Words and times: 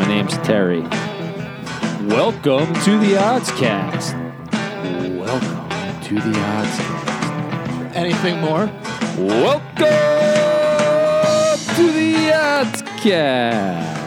My 0.00 0.08
name's 0.08 0.38
Terry. 0.38 0.80
Welcome 2.08 2.72
to 2.84 2.96
the 2.96 3.16
Oddscast. 3.18 4.14
Welcome 5.14 6.00
to 6.04 6.14
the 6.14 6.32
Oddscast. 6.32 7.94
Anything 7.94 8.40
more? 8.40 8.70
Welcome 9.18 9.84
to 11.76 11.92
the 11.92 12.14
Oddscast. 12.32 13.98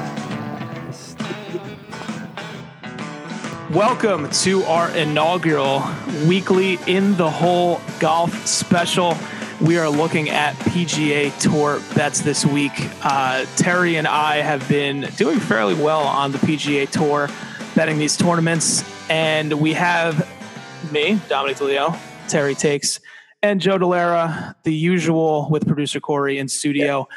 Welcome 3.69 4.31
to 4.31 4.63
our 4.63 4.89
inaugural 4.97 5.83
weekly 6.25 6.79
In 6.87 7.15
the 7.17 7.29
Hole 7.29 7.79
golf 7.99 8.47
special. 8.47 9.15
We 9.63 9.77
are 9.77 9.89
looking 9.89 10.29
at 10.29 10.55
PGA 10.55 11.31
Tour 11.39 11.79
bets 11.95 12.19
this 12.19 12.45
week. 12.45 12.73
Uh, 13.01 13.45
Terry 13.55 13.95
and 13.95 14.05
I 14.05 14.41
have 14.41 14.67
been 14.67 15.07
doing 15.15 15.39
fairly 15.39 15.73
well 15.73 16.02
on 16.02 16.34
the 16.34 16.38
PGA 16.39 16.90
Tour, 16.90 17.30
betting 17.73 17.98
these 17.98 18.18
tournaments. 18.18 18.84
And 19.09 19.62
we 19.62 19.71
have 19.71 20.27
me, 20.91 21.18
Dominic 21.30 21.55
DeLeo, 21.55 21.98
Terry 22.27 22.55
Takes, 22.55 22.99
and 23.41 23.62
Joe 23.62 23.77
Delara, 23.77 24.54
the 24.63 24.73
usual 24.73 25.48
with 25.49 25.66
producer 25.66 26.02
Corey 26.02 26.40
in 26.40 26.49
studio. 26.49 27.07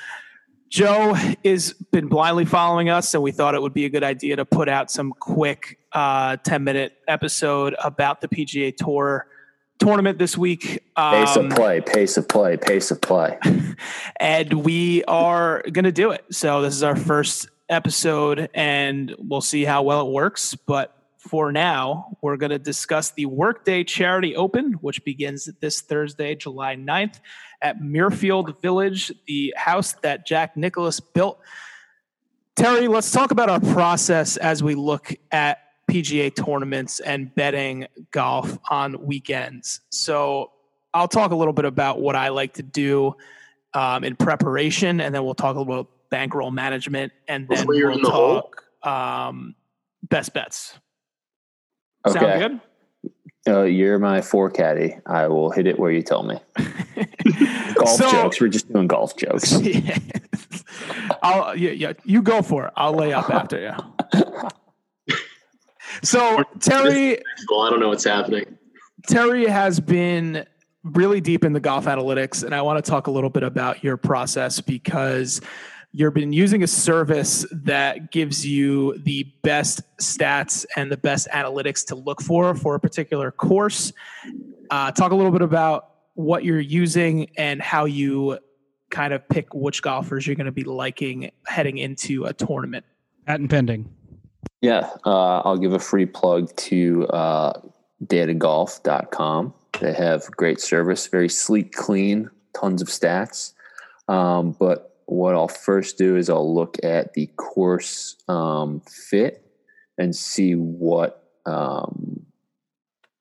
Joe 0.68 1.14
has 1.14 1.72
been 1.72 2.06
blindly 2.06 2.44
following 2.44 2.88
us, 2.88 3.12
and 3.12 3.24
we 3.24 3.32
thought 3.32 3.56
it 3.56 3.62
would 3.62 3.74
be 3.74 3.86
a 3.86 3.90
good 3.90 4.04
idea 4.04 4.36
to 4.36 4.44
put 4.44 4.68
out 4.68 4.88
some 4.88 5.12
quick 5.18 5.80
uh, 5.90 6.36
10 6.44 6.62
minute 6.62 6.92
episode 7.08 7.74
about 7.82 8.20
the 8.20 8.28
PGA 8.28 8.72
Tour 8.76 9.26
tournament 9.78 10.18
this 10.18 10.36
week. 10.36 10.82
Pace 10.96 11.36
Um, 11.36 11.46
of 11.46 11.52
play, 11.56 11.80
pace 11.80 12.16
of 12.16 12.28
play, 12.28 12.56
pace 12.56 12.90
of 12.90 13.00
play. 13.00 13.38
and 14.20 14.52
we 14.64 15.04
are 15.04 15.62
going 15.72 15.84
to 15.84 15.92
do 15.92 16.10
it. 16.12 16.24
So 16.30 16.62
this 16.62 16.74
is 16.74 16.82
our 16.82 16.96
first 16.96 17.48
episode, 17.68 18.48
and 18.54 19.14
we'll 19.18 19.40
see 19.40 19.64
how 19.64 19.82
well 19.82 20.06
it 20.06 20.12
works. 20.12 20.54
But 20.54 20.96
for 21.18 21.50
now, 21.52 22.16
we're 22.22 22.36
going 22.36 22.50
to 22.50 22.58
discuss 22.58 23.10
the 23.10 23.26
Workday 23.26 23.84
Charity 23.84 24.36
Open, 24.36 24.74
which 24.74 25.04
begins 25.04 25.50
this 25.60 25.80
Thursday, 25.80 26.34
July 26.36 26.76
9th 26.76 27.20
at 27.60 27.80
Muirfield 27.80 28.60
Village, 28.62 29.12
the 29.26 29.52
house 29.56 29.92
that 30.02 30.26
Jack 30.26 30.56
Nicklaus 30.56 31.00
built. 31.00 31.40
Terry, 32.54 32.88
let's 32.88 33.10
talk 33.10 33.32
about 33.32 33.50
our 33.50 33.60
process 33.60 34.36
as 34.36 34.62
we 34.62 34.74
look 34.74 35.14
at 35.30 35.58
PGA 35.90 36.34
tournaments 36.34 37.00
and 37.00 37.34
betting 37.34 37.86
golf 38.10 38.58
on 38.70 39.04
weekends. 39.06 39.80
So 39.90 40.50
I'll 40.94 41.08
talk 41.08 41.30
a 41.30 41.36
little 41.36 41.52
bit 41.52 41.64
about 41.64 42.00
what 42.00 42.16
I 42.16 42.28
like 42.28 42.54
to 42.54 42.62
do 42.62 43.16
um, 43.74 44.04
in 44.04 44.16
preparation, 44.16 45.00
and 45.00 45.14
then 45.14 45.24
we'll 45.24 45.34
talk 45.34 45.56
a 45.56 45.58
little 45.58 45.72
about 45.80 45.90
bankroll 46.10 46.50
management, 46.50 47.12
and 47.28 47.46
then 47.48 47.66
Before 47.66 47.90
we'll 47.90 48.00
the 48.00 48.08
talk 48.10 48.64
um, 48.82 49.54
best 50.02 50.32
bets. 50.32 50.78
Sound 52.06 52.16
Okay. 52.24 52.38
good? 52.38 52.60
Uh, 53.48 53.62
you're 53.62 53.98
my 53.98 54.20
four 54.22 54.50
caddy. 54.50 54.96
I 55.06 55.28
will 55.28 55.50
hit 55.50 55.66
it 55.68 55.78
where 55.78 55.90
you 55.92 56.02
tell 56.02 56.22
me. 56.24 56.38
Golf 57.74 57.90
So- 57.90 58.10
jokes. 58.10 58.40
We're 58.40 58.48
just 58.48 58.72
doing 58.72 58.86
golf 58.88 59.16
jokes. 59.16 59.52
Yeah. 59.60 59.98
I'll 61.22 61.56
yeah, 61.56 61.70
yeah, 61.70 61.92
you 62.04 62.22
go 62.22 62.42
for 62.42 62.66
it. 62.66 62.72
I'll 62.76 62.92
lay 62.92 63.12
up 63.12 63.30
after 63.30 63.60
you. 63.60 63.72
So 66.06 66.44
Terry 66.60 67.20
Well, 67.50 67.62
I 67.62 67.70
don't 67.70 67.80
know 67.80 67.88
what's 67.88 68.04
happening. 68.04 68.56
Terry 69.08 69.46
has 69.46 69.80
been 69.80 70.46
really 70.84 71.20
deep 71.20 71.44
in 71.44 71.52
the 71.52 71.60
golf 71.60 71.86
analytics, 71.86 72.44
and 72.44 72.54
I 72.54 72.62
want 72.62 72.82
to 72.82 72.88
talk 72.88 73.08
a 73.08 73.10
little 73.10 73.30
bit 73.30 73.42
about 73.42 73.82
your 73.82 73.96
process 73.96 74.60
because 74.60 75.40
you've 75.92 76.14
been 76.14 76.32
using 76.32 76.62
a 76.62 76.66
service 76.66 77.44
that 77.50 78.12
gives 78.12 78.46
you 78.46 78.96
the 78.98 79.24
best 79.42 79.80
stats 80.00 80.64
and 80.76 80.92
the 80.92 80.96
best 80.96 81.26
analytics 81.32 81.84
to 81.86 81.96
look 81.96 82.22
for 82.22 82.54
for 82.54 82.76
a 82.76 82.80
particular 82.80 83.32
course. 83.32 83.92
Uh, 84.70 84.92
talk 84.92 85.10
a 85.10 85.14
little 85.14 85.32
bit 85.32 85.42
about 85.42 85.90
what 86.14 86.44
you're 86.44 86.60
using 86.60 87.28
and 87.36 87.60
how 87.60 87.84
you 87.84 88.38
kind 88.90 89.12
of 89.12 89.28
pick 89.28 89.52
which 89.54 89.82
golfers 89.82 90.26
you're 90.26 90.36
going 90.36 90.46
to 90.46 90.52
be 90.52 90.64
liking 90.64 91.30
heading 91.46 91.78
into 91.78 92.26
a 92.26 92.32
tournament. 92.32 92.84
Patent 93.26 93.50
pending. 93.50 93.95
Yeah, 94.66 94.90
uh, 95.04 95.42
I'll 95.44 95.58
give 95.58 95.74
a 95.74 95.78
free 95.78 96.06
plug 96.06 96.50
to 96.56 97.06
uh, 97.06 97.60
datagolf.com. 98.04 99.54
They 99.80 99.92
have 99.92 100.28
great 100.32 100.58
service, 100.60 101.06
very 101.06 101.28
sleek, 101.28 101.72
clean, 101.72 102.30
tons 102.52 102.82
of 102.82 102.88
stats. 102.88 103.52
Um, 104.08 104.56
but 104.58 104.96
what 105.04 105.36
I'll 105.36 105.46
first 105.46 105.98
do 105.98 106.16
is 106.16 106.28
I'll 106.28 106.52
look 106.52 106.78
at 106.82 107.12
the 107.12 107.26
course 107.36 108.16
um, 108.26 108.80
fit 108.80 109.48
and 109.98 110.16
see 110.16 110.54
what 110.56 111.22
um, 111.46 112.26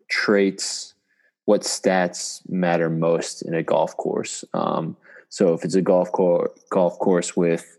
traits, 0.09 0.95
what 1.43 1.61
stats 1.61 2.41
matter 2.49 2.89
most 2.89 3.43
in 3.43 3.53
a 3.53 3.61
golf 3.61 3.95
course. 3.97 4.43
Um, 4.55 4.97
so 5.29 5.53
if 5.53 5.63
it's 5.63 5.75
a 5.75 5.81
golf 5.83 6.11
course, 6.11 6.49
golf 6.71 6.97
course 6.97 7.37
with 7.37 7.77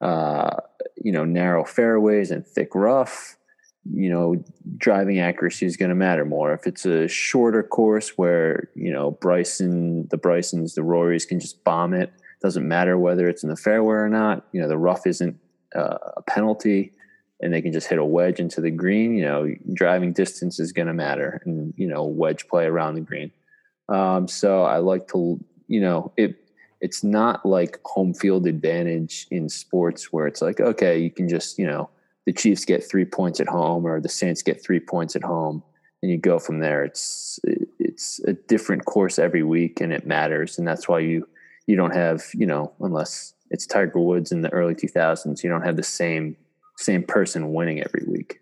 uh, 0.00 0.54
you 1.04 1.12
know 1.12 1.24
narrow 1.24 1.64
fairways 1.64 2.30
and 2.30 2.46
thick 2.46 2.74
rough 2.74 3.36
you 3.94 4.10
know 4.10 4.42
driving 4.76 5.18
accuracy 5.18 5.66
is 5.66 5.76
going 5.76 5.88
to 5.88 5.94
matter 5.94 6.24
more. 6.24 6.52
If 6.52 6.66
it's 6.66 6.84
a 6.84 7.08
shorter 7.08 7.62
course 7.62 8.16
where 8.16 8.68
you 8.74 8.92
know 8.92 9.12
bryson 9.12 10.08
the 10.10 10.18
brysons 10.18 10.74
the 10.74 10.82
rorys 10.82 11.26
can 11.26 11.40
just 11.40 11.62
bomb 11.64 11.94
it 11.94 12.12
doesn't 12.42 12.66
matter 12.66 12.98
whether 12.98 13.28
it's 13.28 13.42
in 13.42 13.48
the 13.48 13.56
fairway 13.56 13.94
or 13.94 14.08
not 14.08 14.46
you 14.52 14.60
know 14.60 14.68
the 14.68 14.78
rough 14.78 15.06
isn't 15.06 15.38
uh, 15.74 15.98
a 16.16 16.22
penalty 16.22 16.92
and 17.40 17.52
they 17.52 17.62
can 17.62 17.72
just 17.72 17.88
hit 17.88 17.98
a 17.98 18.04
wedge 18.04 18.40
into 18.40 18.60
the 18.60 18.70
green 18.70 19.16
you 19.16 19.24
know 19.24 19.52
driving 19.72 20.12
distance 20.12 20.58
is 20.58 20.72
going 20.72 20.88
to 20.88 20.94
matter 20.94 21.40
and 21.44 21.72
you 21.76 21.86
know 21.86 22.04
wedge 22.04 22.46
play 22.48 22.66
around 22.66 22.94
the 22.94 23.00
green. 23.00 23.30
Um, 23.88 24.28
so 24.28 24.64
i 24.64 24.78
like 24.78 25.08
to 25.08 25.42
you 25.66 25.80
know 25.80 26.12
it 26.16 26.47
it's 26.80 27.02
not 27.02 27.44
like 27.44 27.80
home 27.84 28.14
field 28.14 28.46
advantage 28.46 29.26
in 29.30 29.48
sports 29.48 30.12
where 30.12 30.26
it's 30.26 30.40
like 30.40 30.60
okay 30.60 30.98
you 30.98 31.10
can 31.10 31.28
just 31.28 31.58
you 31.58 31.66
know 31.66 31.88
the 32.26 32.32
chiefs 32.32 32.64
get 32.64 32.88
three 32.88 33.06
points 33.06 33.40
at 33.40 33.48
home 33.48 33.86
or 33.86 34.00
the 34.00 34.08
saints 34.08 34.42
get 34.42 34.62
three 34.62 34.80
points 34.80 35.16
at 35.16 35.22
home 35.22 35.62
and 36.02 36.10
you 36.10 36.18
go 36.18 36.38
from 36.38 36.60
there. 36.60 36.84
It's 36.84 37.40
it's 37.78 38.20
a 38.24 38.34
different 38.34 38.84
course 38.84 39.18
every 39.18 39.42
week 39.42 39.80
and 39.80 39.92
it 39.92 40.06
matters. 40.06 40.58
And 40.58 40.66
that's 40.66 40.88
why 40.88 41.00
you 41.00 41.26
you 41.66 41.76
don't 41.76 41.94
have 41.94 42.22
you 42.34 42.46
know 42.46 42.72
unless 42.80 43.34
it's 43.50 43.66
tiger 43.66 43.98
woods 43.98 44.30
in 44.30 44.42
the 44.42 44.52
early 44.52 44.74
2000s 44.74 45.42
you 45.42 45.48
don't 45.48 45.62
have 45.62 45.76
the 45.76 45.82
same 45.82 46.36
same 46.76 47.02
person 47.02 47.52
winning 47.52 47.80
every 47.80 48.04
week. 48.06 48.40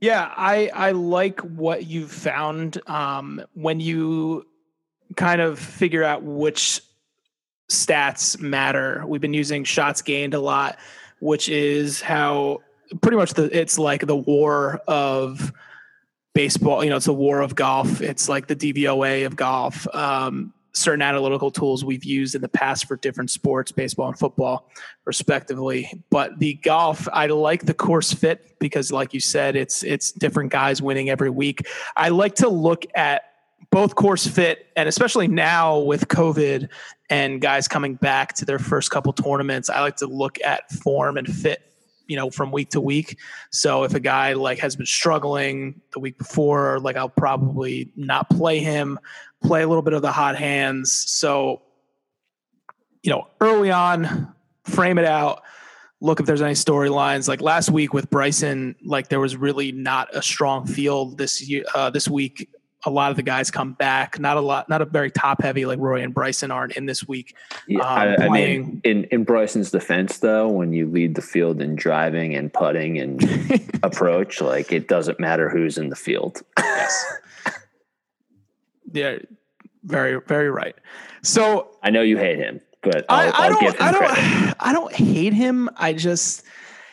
Yeah, 0.00 0.32
I 0.36 0.70
I 0.74 0.90
like 0.92 1.40
what 1.40 1.86
you've 1.86 2.12
found 2.12 2.80
um, 2.88 3.42
when 3.54 3.80
you 3.80 4.46
kind 5.16 5.40
of 5.40 5.58
figure 5.58 6.04
out 6.04 6.22
which 6.22 6.80
stats 7.70 8.40
matter. 8.40 9.04
We've 9.06 9.20
been 9.20 9.34
using 9.34 9.64
shots 9.64 10.02
gained 10.02 10.34
a 10.34 10.40
lot, 10.40 10.78
which 11.20 11.48
is 11.48 12.00
how 12.00 12.62
pretty 13.00 13.16
much 13.16 13.34
the 13.34 13.44
it's 13.58 13.78
like 13.78 14.06
the 14.06 14.16
war 14.16 14.80
of 14.86 15.52
baseball. 16.34 16.84
You 16.84 16.90
know, 16.90 16.96
it's 16.96 17.08
a 17.08 17.12
war 17.12 17.40
of 17.40 17.54
golf. 17.54 18.00
It's 18.00 18.28
like 18.28 18.46
the 18.46 18.56
DVOA 18.56 19.26
of 19.26 19.36
golf. 19.36 19.86
Um, 19.94 20.52
certain 20.74 21.02
analytical 21.02 21.50
tools 21.50 21.84
we've 21.84 22.04
used 22.04 22.34
in 22.34 22.40
the 22.40 22.48
past 22.48 22.86
for 22.86 22.96
different 22.96 23.30
sports, 23.30 23.72
baseball 23.72 24.08
and 24.08 24.18
football, 24.18 24.70
respectively. 25.04 26.02
But 26.10 26.38
the 26.38 26.54
golf, 26.54 27.08
I 27.12 27.26
like 27.26 27.66
the 27.66 27.74
course 27.74 28.12
fit 28.12 28.58
because, 28.58 28.90
like 28.90 29.14
you 29.14 29.20
said, 29.20 29.56
it's 29.56 29.82
it's 29.82 30.12
different 30.12 30.50
guys 30.50 30.80
winning 30.82 31.10
every 31.10 31.30
week. 31.30 31.66
I 31.96 32.08
like 32.08 32.36
to 32.36 32.48
look 32.48 32.84
at 32.94 33.22
both 33.70 33.94
course 33.94 34.26
fit 34.26 34.66
and 34.76 34.88
especially 34.88 35.28
now 35.28 35.78
with 35.78 36.08
COVID 36.08 36.68
and 37.10 37.40
guys 37.40 37.68
coming 37.68 37.94
back 37.94 38.34
to 38.34 38.44
their 38.44 38.58
first 38.58 38.90
couple 38.90 39.12
tournaments, 39.12 39.70
I 39.70 39.80
like 39.80 39.96
to 39.96 40.06
look 40.06 40.38
at 40.44 40.70
form 40.70 41.16
and 41.16 41.26
fit, 41.26 41.60
you 42.06 42.16
know, 42.16 42.30
from 42.30 42.50
week 42.52 42.70
to 42.70 42.80
week. 42.80 43.18
So 43.50 43.84
if 43.84 43.94
a 43.94 44.00
guy 44.00 44.32
like 44.32 44.58
has 44.58 44.76
been 44.76 44.86
struggling 44.86 45.80
the 45.92 46.00
week 46.00 46.18
before, 46.18 46.80
like 46.80 46.96
I'll 46.96 47.08
probably 47.08 47.92
not 47.96 48.28
play 48.30 48.58
him, 48.60 48.98
play 49.42 49.62
a 49.62 49.68
little 49.68 49.82
bit 49.82 49.94
of 49.94 50.02
the 50.02 50.12
hot 50.12 50.36
hands. 50.36 50.92
So, 50.92 51.62
you 53.02 53.10
know, 53.10 53.28
early 53.40 53.70
on, 53.70 54.34
frame 54.64 54.98
it 54.98 55.04
out. 55.04 55.42
Look 56.00 56.18
if 56.18 56.26
there's 56.26 56.42
any 56.42 56.54
storylines. 56.54 57.28
Like 57.28 57.40
last 57.40 57.70
week 57.70 57.92
with 57.94 58.10
Bryson, 58.10 58.74
like 58.84 59.08
there 59.08 59.20
was 59.20 59.36
really 59.36 59.70
not 59.70 60.08
a 60.14 60.20
strong 60.20 60.66
field 60.66 61.16
this 61.16 61.48
year. 61.48 61.64
Uh, 61.74 61.90
this 61.90 62.08
week, 62.08 62.48
a 62.84 62.90
lot 62.90 63.10
of 63.10 63.16
the 63.16 63.22
guys 63.22 63.50
come 63.50 63.72
back. 63.72 64.18
Not 64.18 64.36
a 64.36 64.40
lot, 64.40 64.68
not 64.68 64.82
a 64.82 64.84
very 64.84 65.10
top 65.10 65.42
heavy 65.42 65.66
like 65.66 65.78
Roy 65.78 66.02
and 66.02 66.12
Bryson 66.12 66.50
aren't 66.50 66.76
in 66.76 66.86
this 66.86 67.06
week. 67.06 67.34
Yeah, 67.66 67.80
um, 67.80 67.86
I, 67.86 68.02
I 68.02 68.08
mean, 68.18 68.28
playing. 68.28 68.80
in 68.84 69.04
in 69.04 69.24
Bryson's 69.24 69.70
defense, 69.70 70.18
though, 70.18 70.48
when 70.48 70.72
you 70.72 70.86
lead 70.86 71.14
the 71.14 71.22
field 71.22 71.60
in 71.60 71.76
driving 71.76 72.34
and 72.34 72.52
putting 72.52 72.98
and 72.98 73.22
approach, 73.82 74.40
like 74.40 74.72
it 74.72 74.88
doesn't 74.88 75.20
matter 75.20 75.48
who's 75.48 75.78
in 75.78 75.88
the 75.88 75.96
field. 75.96 76.42
yes. 76.58 77.04
Yeah, 78.92 79.18
very, 79.84 80.20
very 80.26 80.50
right. 80.50 80.74
So 81.22 81.70
I 81.82 81.90
know 81.90 82.02
you 82.02 82.18
hate 82.18 82.38
him, 82.38 82.60
but 82.82 83.06
I, 83.08 83.26
I'll, 83.26 83.32
I 83.32 83.46
I'll 83.46 83.60
give 83.60 83.78
don't, 83.78 83.82
I 83.82 83.92
don't, 83.92 84.04
credit. 84.04 84.56
I 84.60 84.72
don't 84.72 84.92
hate 84.92 85.32
him. 85.32 85.70
I 85.76 85.94
just, 85.94 86.44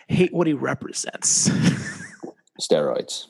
hate 0.10 0.34
what 0.34 0.48
he 0.48 0.54
represents. 0.54 1.50
Steroids. 2.62 3.28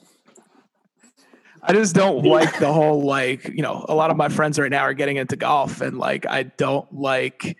I 1.69 1.73
just 1.73 1.93
don't 1.93 2.25
like 2.25 2.57
the 2.57 2.73
whole 2.73 3.03
like, 3.03 3.47
you 3.47 3.61
know, 3.61 3.85
a 3.87 3.93
lot 3.93 4.09
of 4.09 4.17
my 4.17 4.27
friends 4.27 4.57
right 4.57 4.71
now 4.71 4.81
are 4.81 4.95
getting 4.95 5.17
into 5.17 5.35
golf 5.35 5.81
and 5.81 5.99
like 5.99 6.25
I 6.25 6.41
don't 6.41 6.91
like 6.91 7.57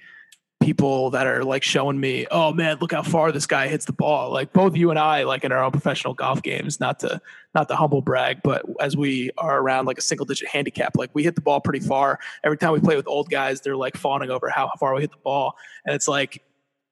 people 0.64 1.12
that 1.12 1.28
are 1.28 1.44
like 1.44 1.62
showing 1.62 2.00
me, 2.00 2.26
oh 2.32 2.52
man, 2.52 2.80
look 2.82 2.92
how 2.92 3.04
far 3.04 3.32
this 3.32 3.46
guy 3.46 3.68
hits 3.68 3.86
the 3.86 3.94
ball. 3.94 4.32
Like 4.32 4.52
both 4.52 4.76
you 4.76 4.90
and 4.90 4.98
I, 4.98 5.26
like 5.26 5.44
in 5.44 5.52
our 5.52 5.64
own 5.64 5.70
professional 5.70 6.16
golf 6.16 6.42
games, 6.42 6.80
not 6.80 6.98
to 7.02 7.22
not 7.54 7.68
to 7.68 7.76
humble 7.76 8.02
brag, 8.02 8.40
but 8.44 8.66
as 8.80 8.98
we 8.98 9.30
are 9.38 9.60
around 9.60 9.86
like 9.86 10.00
a 10.00 10.02
single 10.02 10.26
digit 10.26 10.48
handicap, 10.48 10.98
like 10.98 11.12
we 11.14 11.24
hit 11.24 11.36
the 11.36 11.42
ball 11.42 11.62
pretty 11.62 11.86
far. 11.86 12.18
Every 12.44 12.58
time 12.58 12.72
we 12.72 12.80
play 12.80 12.96
with 12.96 13.08
old 13.08 13.30
guys, 13.30 13.62
they're 13.62 13.78
like 13.78 13.96
fawning 13.96 14.32
over 14.32 14.50
how 14.50 14.72
far 14.80 14.96
we 14.96 15.02
hit 15.02 15.12
the 15.12 15.18
ball. 15.18 15.56
And 15.86 15.94
it's 15.94 16.08
like 16.08 16.42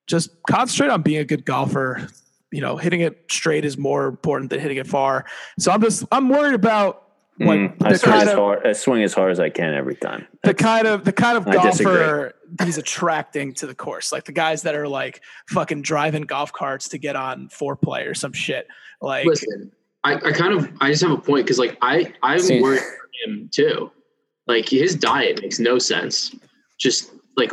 just 0.05 0.29
concentrate 0.47 0.91
on 0.91 1.01
being 1.01 1.19
a 1.19 1.25
good 1.25 1.45
golfer 1.45 2.07
you 2.51 2.61
know, 2.61 2.77
hitting 2.77 3.01
it 3.01 3.25
straight 3.29 3.65
is 3.65 3.77
more 3.77 4.07
important 4.07 4.49
than 4.49 4.59
hitting 4.59 4.77
it 4.77 4.87
far. 4.87 5.25
So 5.59 5.71
I'm 5.71 5.81
just 5.81 6.05
I'm 6.11 6.29
worried 6.29 6.53
about 6.53 7.06
like 7.39 7.59
Mm, 7.77 7.85
I, 7.85 7.91
the 7.91 7.97
swing 7.99 8.11
kind 8.13 8.27
as 8.27 8.33
of 8.33 8.39
hard, 8.39 8.65
I 8.67 8.73
swing 8.73 9.03
as 9.03 9.13
hard 9.13 9.31
as 9.31 9.39
I 9.39 9.49
can 9.49 9.73
every 9.73 9.95
time. 9.95 10.27
the 10.43 10.53
kind 10.53 10.87
of 10.87 11.03
the 11.03 11.13
kind 11.13 11.37
of 11.37 11.47
I 11.47 11.53
golfer 11.53 12.33
he's 12.63 12.77
attracting 12.77 13.53
to 13.55 13.67
the 13.67 13.75
course. 13.75 14.11
Like 14.11 14.23
the 14.25 14.31
guys 14.31 14.63
that 14.63 14.73
are 14.75 14.87
like 14.87 15.21
fucking 15.49 15.81
driving 15.83 16.23
golf 16.23 16.51
carts 16.53 16.87
to 16.89 16.97
get 16.97 17.15
on 17.15 17.49
foreplay 17.49 18.07
or 18.09 18.13
some 18.15 18.33
shit. 18.33 18.67
Like 19.01 19.25
Listen, 19.25 19.71
I, 20.03 20.15
I 20.15 20.31
kind 20.31 20.53
of 20.53 20.71
I 20.81 20.89
just 20.91 21.03
have 21.03 21.11
a 21.11 21.17
point 21.17 21.45
because 21.45 21.59
like 21.59 21.77
I 21.81 22.13
I'm 22.23 22.39
See- 22.39 22.61
worried 22.61 22.79
for 22.79 23.09
him 23.25 23.49
too. 23.51 23.91
Like 24.47 24.69
his 24.69 24.95
diet 24.95 25.41
makes 25.41 25.59
no 25.59 25.77
sense. 25.77 26.33
Just 26.79 27.11
like 27.35 27.51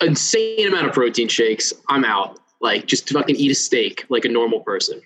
insane 0.00 0.66
amount 0.68 0.86
of 0.88 0.92
protein 0.92 1.28
shakes. 1.28 1.72
I'm 1.88 2.04
out. 2.04 2.38
Like 2.60 2.86
just 2.86 3.08
fucking 3.08 3.36
eat 3.36 3.50
a 3.50 3.54
steak 3.54 4.04
like 4.10 4.24
a 4.24 4.28
normal 4.28 4.60
person 4.60 5.00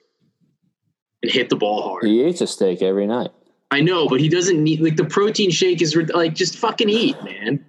and 1.23 1.31
hit 1.31 1.49
the 1.51 1.57
ball 1.57 1.83
hard. 1.83 2.05
He 2.07 2.25
eats 2.27 2.41
a 2.41 2.47
steak 2.47 2.83
every 2.83 3.07
night. 3.07 3.31
I 3.75 3.81
know, 3.81 4.09
but 4.09 4.21
he 4.21 4.29
doesn't 4.29 4.63
need 4.63 4.81
like 4.81 4.95
the 4.95 5.05
protein 5.05 5.51
shake 5.51 5.83
is 5.83 5.97
like 6.15 6.35
just 6.35 6.57
fucking 6.59 6.89
eat, 6.89 7.21
man. 7.25 7.65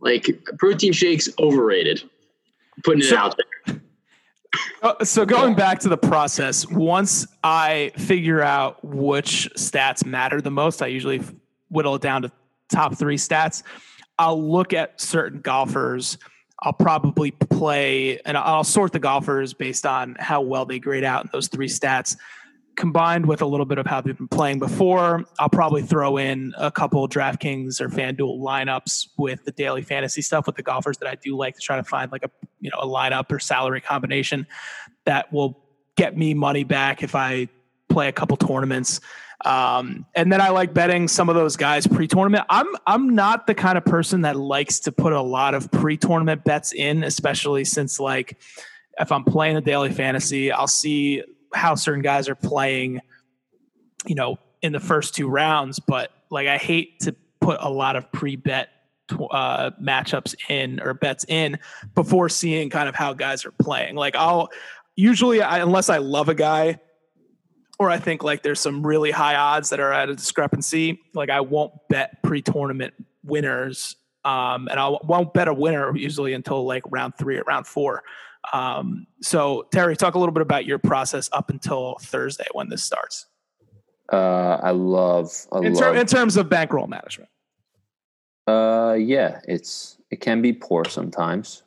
Like 0.00 0.26
protein 0.58 0.92
shakes 0.92 1.28
overrated. 1.38 2.02
Putting 2.82 3.02
it 3.02 3.04
So- 3.06 3.16
out 3.16 3.36
there. 3.36 3.80
Uh, 4.84 5.02
so 5.02 5.26
going 5.26 5.56
back 5.56 5.80
to 5.80 5.88
the 5.88 5.96
process, 5.96 6.64
once 6.68 7.26
I 7.42 7.90
figure 7.96 8.40
out 8.40 8.84
which 8.84 9.48
stats 9.56 10.06
matter 10.06 10.40
the 10.40 10.50
most, 10.52 10.80
I 10.80 10.86
usually 10.86 11.22
whittle 11.70 11.96
it 11.96 12.02
down 12.02 12.22
to 12.22 12.30
top 12.70 12.94
three 12.94 13.16
stats. 13.16 13.64
I'll 14.16 14.40
look 14.40 14.72
at 14.72 15.00
certain 15.00 15.40
golfers. 15.40 16.18
I'll 16.62 16.72
probably 16.72 17.32
play 17.32 18.20
and 18.20 18.36
I'll 18.36 18.62
sort 18.62 18.92
the 18.92 19.00
golfers 19.00 19.54
based 19.54 19.86
on 19.86 20.16
how 20.20 20.42
well 20.42 20.66
they 20.66 20.78
grade 20.78 21.02
out 21.02 21.24
in 21.24 21.30
those 21.32 21.48
three 21.48 21.68
stats. 21.68 22.16
Combined 22.76 23.26
with 23.26 23.40
a 23.40 23.46
little 23.46 23.66
bit 23.66 23.78
of 23.78 23.86
how 23.86 24.00
they've 24.00 24.16
been 24.16 24.28
playing 24.28 24.58
before, 24.58 25.24
I'll 25.38 25.48
probably 25.48 25.82
throw 25.82 26.16
in 26.16 26.52
a 26.58 26.70
couple 26.70 27.08
DraftKings 27.08 27.80
or 27.80 27.88
FanDuel 27.88 28.40
lineups 28.40 29.08
with 29.16 29.44
the 29.44 29.52
daily 29.52 29.82
fantasy 29.82 30.22
stuff 30.22 30.46
with 30.46 30.56
the 30.56 30.62
golfers 30.62 30.98
that 30.98 31.08
I 31.08 31.14
do 31.14 31.36
like 31.36 31.54
to 31.54 31.60
try 31.60 31.76
to 31.76 31.84
find 31.84 32.10
like 32.10 32.24
a 32.24 32.30
you 32.60 32.70
know 32.70 32.78
a 32.80 32.86
lineup 32.86 33.30
or 33.30 33.38
salary 33.38 33.80
combination 33.80 34.46
that 35.04 35.32
will 35.32 35.62
get 35.96 36.16
me 36.16 36.34
money 36.34 36.64
back 36.64 37.02
if 37.02 37.14
I 37.14 37.48
play 37.88 38.08
a 38.08 38.12
couple 38.12 38.36
tournaments. 38.36 39.00
Um, 39.44 40.06
and 40.14 40.32
then 40.32 40.40
I 40.40 40.48
like 40.48 40.72
betting 40.72 41.06
some 41.06 41.28
of 41.28 41.34
those 41.34 41.56
guys 41.56 41.86
pre-tournament. 41.86 42.44
I'm 42.48 42.66
I'm 42.86 43.14
not 43.14 43.46
the 43.46 43.54
kind 43.54 43.76
of 43.76 43.84
person 43.84 44.22
that 44.22 44.36
likes 44.36 44.80
to 44.80 44.92
put 44.92 45.12
a 45.12 45.20
lot 45.20 45.54
of 45.54 45.70
pre-tournament 45.70 46.44
bets 46.44 46.72
in, 46.72 47.04
especially 47.04 47.64
since 47.64 48.00
like 48.00 48.38
if 48.98 49.12
I'm 49.12 49.24
playing 49.24 49.56
the 49.56 49.60
daily 49.60 49.92
fantasy, 49.92 50.50
I'll 50.50 50.66
see 50.66 51.22
how 51.54 51.74
certain 51.74 52.02
guys 52.02 52.28
are 52.28 52.34
playing, 52.34 53.00
you 54.06 54.14
know, 54.14 54.38
in 54.62 54.72
the 54.72 54.80
first 54.80 55.14
two 55.14 55.28
rounds. 55.28 55.78
But 55.78 56.10
like 56.30 56.48
I 56.48 56.58
hate 56.58 57.00
to 57.00 57.14
put 57.40 57.58
a 57.60 57.70
lot 57.70 57.96
of 57.96 58.10
pre-bet 58.12 58.70
uh, 59.30 59.70
matchups 59.82 60.34
in 60.48 60.80
or 60.80 60.94
bets 60.94 61.24
in 61.28 61.58
before 61.94 62.28
seeing 62.28 62.70
kind 62.70 62.88
of 62.88 62.94
how 62.94 63.12
guys 63.12 63.44
are 63.44 63.52
playing. 63.52 63.96
Like 63.96 64.16
I'll 64.16 64.50
usually, 64.96 65.42
I, 65.42 65.58
unless 65.58 65.88
I 65.88 65.98
love 65.98 66.28
a 66.28 66.34
guy 66.34 66.80
or 67.78 67.90
I 67.90 67.98
think 67.98 68.22
like 68.22 68.42
there's 68.42 68.60
some 68.60 68.86
really 68.86 69.10
high 69.10 69.34
odds 69.34 69.70
that 69.70 69.80
are 69.80 69.92
at 69.92 70.08
a 70.08 70.14
discrepancy, 70.14 71.00
like 71.12 71.30
I 71.30 71.40
won't 71.40 71.72
bet 71.88 72.22
pre-tournament 72.22 72.94
winners. 73.24 73.96
Um, 74.24 74.68
and 74.70 74.80
I 74.80 74.96
won't 75.02 75.34
bet 75.34 75.48
a 75.48 75.54
winner 75.54 75.94
usually 75.94 76.32
until 76.32 76.64
like 76.64 76.82
round 76.90 77.14
three 77.18 77.36
or 77.36 77.42
round 77.42 77.66
four. 77.66 78.02
Um, 78.52 79.06
so 79.22 79.66
Terry, 79.72 79.96
talk 79.96 80.14
a 80.14 80.18
little 80.18 80.32
bit 80.32 80.42
about 80.42 80.66
your 80.66 80.78
process 80.78 81.28
up 81.32 81.50
until 81.50 81.96
Thursday 82.00 82.46
when 82.52 82.68
this 82.68 82.84
starts 82.84 83.26
Uh, 84.12 84.58
I 84.62 84.70
love. 84.70 85.30
I 85.50 85.58
in, 85.60 85.74
love. 85.74 85.96
in 85.96 86.06
terms 86.06 86.36
of 86.36 86.48
bankroll 86.48 86.86
management. 86.86 87.30
Uh, 88.46 88.94
yeah, 88.98 89.40
it's 89.48 89.96
it 90.10 90.20
can 90.20 90.42
be 90.42 90.52
poor 90.52 90.84
sometimes, 90.84 91.62